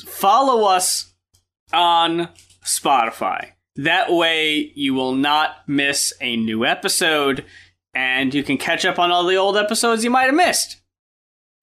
[0.08, 1.14] Follow us
[1.74, 2.30] on
[2.64, 3.52] Spotify.
[3.80, 7.46] That way you will not miss a new episode
[7.94, 10.82] and you can catch up on all the old episodes you might have missed.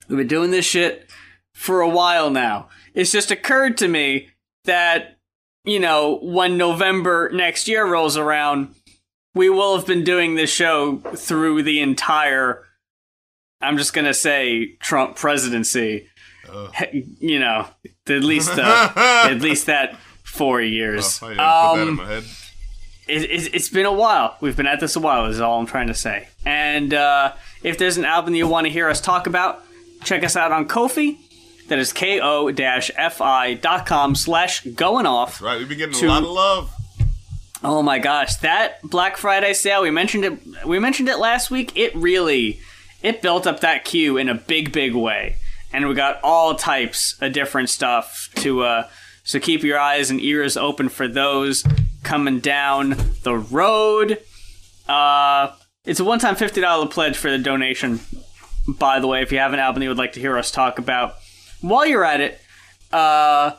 [0.08, 1.10] We've been doing this shit
[1.52, 2.70] for a while now.
[2.94, 4.30] It's just occurred to me
[4.64, 5.18] that,
[5.64, 8.74] you know, when November next year rolls around,
[9.34, 12.64] we will have been doing this show through the entire,
[13.60, 16.08] I'm just going to say, Trump presidency.
[17.20, 17.68] You know,
[18.06, 19.98] at least, uh, at least that
[20.36, 21.20] four years.
[21.22, 21.36] Oh, yeah, put
[21.76, 22.24] that in Um, my head.
[23.08, 24.36] it, it, it's been a while.
[24.40, 26.28] We've been at this a while, is all I'm trying to say.
[26.44, 27.32] And uh,
[27.62, 29.62] if there's an album you want to hear us talk about,
[30.04, 31.18] check us out on Ko-fi.
[31.68, 32.54] That is ko-fi.com
[34.14, 35.42] slash going off.
[35.42, 36.72] Right, we've been getting to- a lot of love.
[37.64, 41.76] Oh my gosh, that Black Friday sale, we mentioned it we mentioned it last week.
[41.76, 42.60] It really
[43.02, 45.36] it built up that queue in a big, big way.
[45.72, 48.88] And we got all types of different stuff to uh
[49.26, 51.64] so keep your eyes and ears open for those
[52.02, 54.22] coming down the road.
[54.88, 55.52] Uh
[55.84, 58.00] it's a one-time $50 pledge for the donation.
[58.66, 60.78] By the way, if you have an album you would like to hear us talk
[60.78, 61.14] about,
[61.60, 62.40] while you're at it,
[62.92, 63.52] uh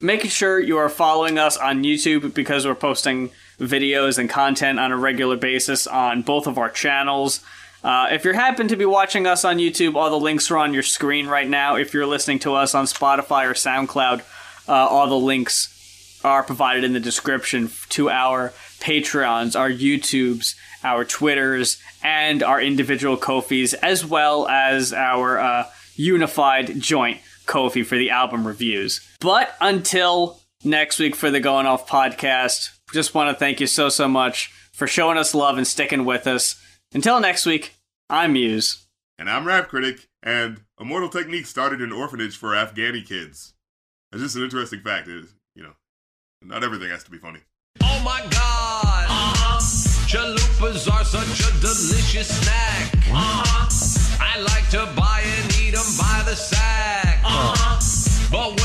[0.00, 4.90] making sure you are following us on YouTube because we're posting videos and content on
[4.90, 7.44] a regular basis on both of our channels.
[7.84, 10.74] Uh, if you happen to be watching us on YouTube, all the links are on
[10.74, 11.76] your screen right now.
[11.76, 14.22] If you're listening to us on Spotify or SoundCloud,
[14.68, 20.54] uh, all the links are provided in the description to our Patreons, our YouTubes,
[20.84, 27.96] our Twitters, and our individual Ko-fis, as well as our uh, unified joint Ko-fi for
[27.96, 29.00] the album reviews.
[29.20, 33.88] But until next week for the Going Off podcast, just want to thank you so,
[33.88, 36.60] so much for showing us love and sticking with us.
[36.92, 37.74] Until next week,
[38.08, 38.86] I'm Muse.
[39.18, 43.54] And I'm Rap Critic, and Immortal Technique started an orphanage for Afghani kids.
[44.12, 45.08] It's just an interesting fact.
[45.08, 45.72] Is you know,
[46.42, 47.40] not everything has to be funny.
[47.82, 49.06] Oh my God!
[49.08, 49.58] Uh-huh.
[50.06, 52.94] Chalupas are such a delicious snack.
[53.10, 53.68] Uh-huh.
[54.20, 57.20] I like to buy and eat them by the sack.
[57.24, 57.80] Uh-huh.
[58.30, 58.61] But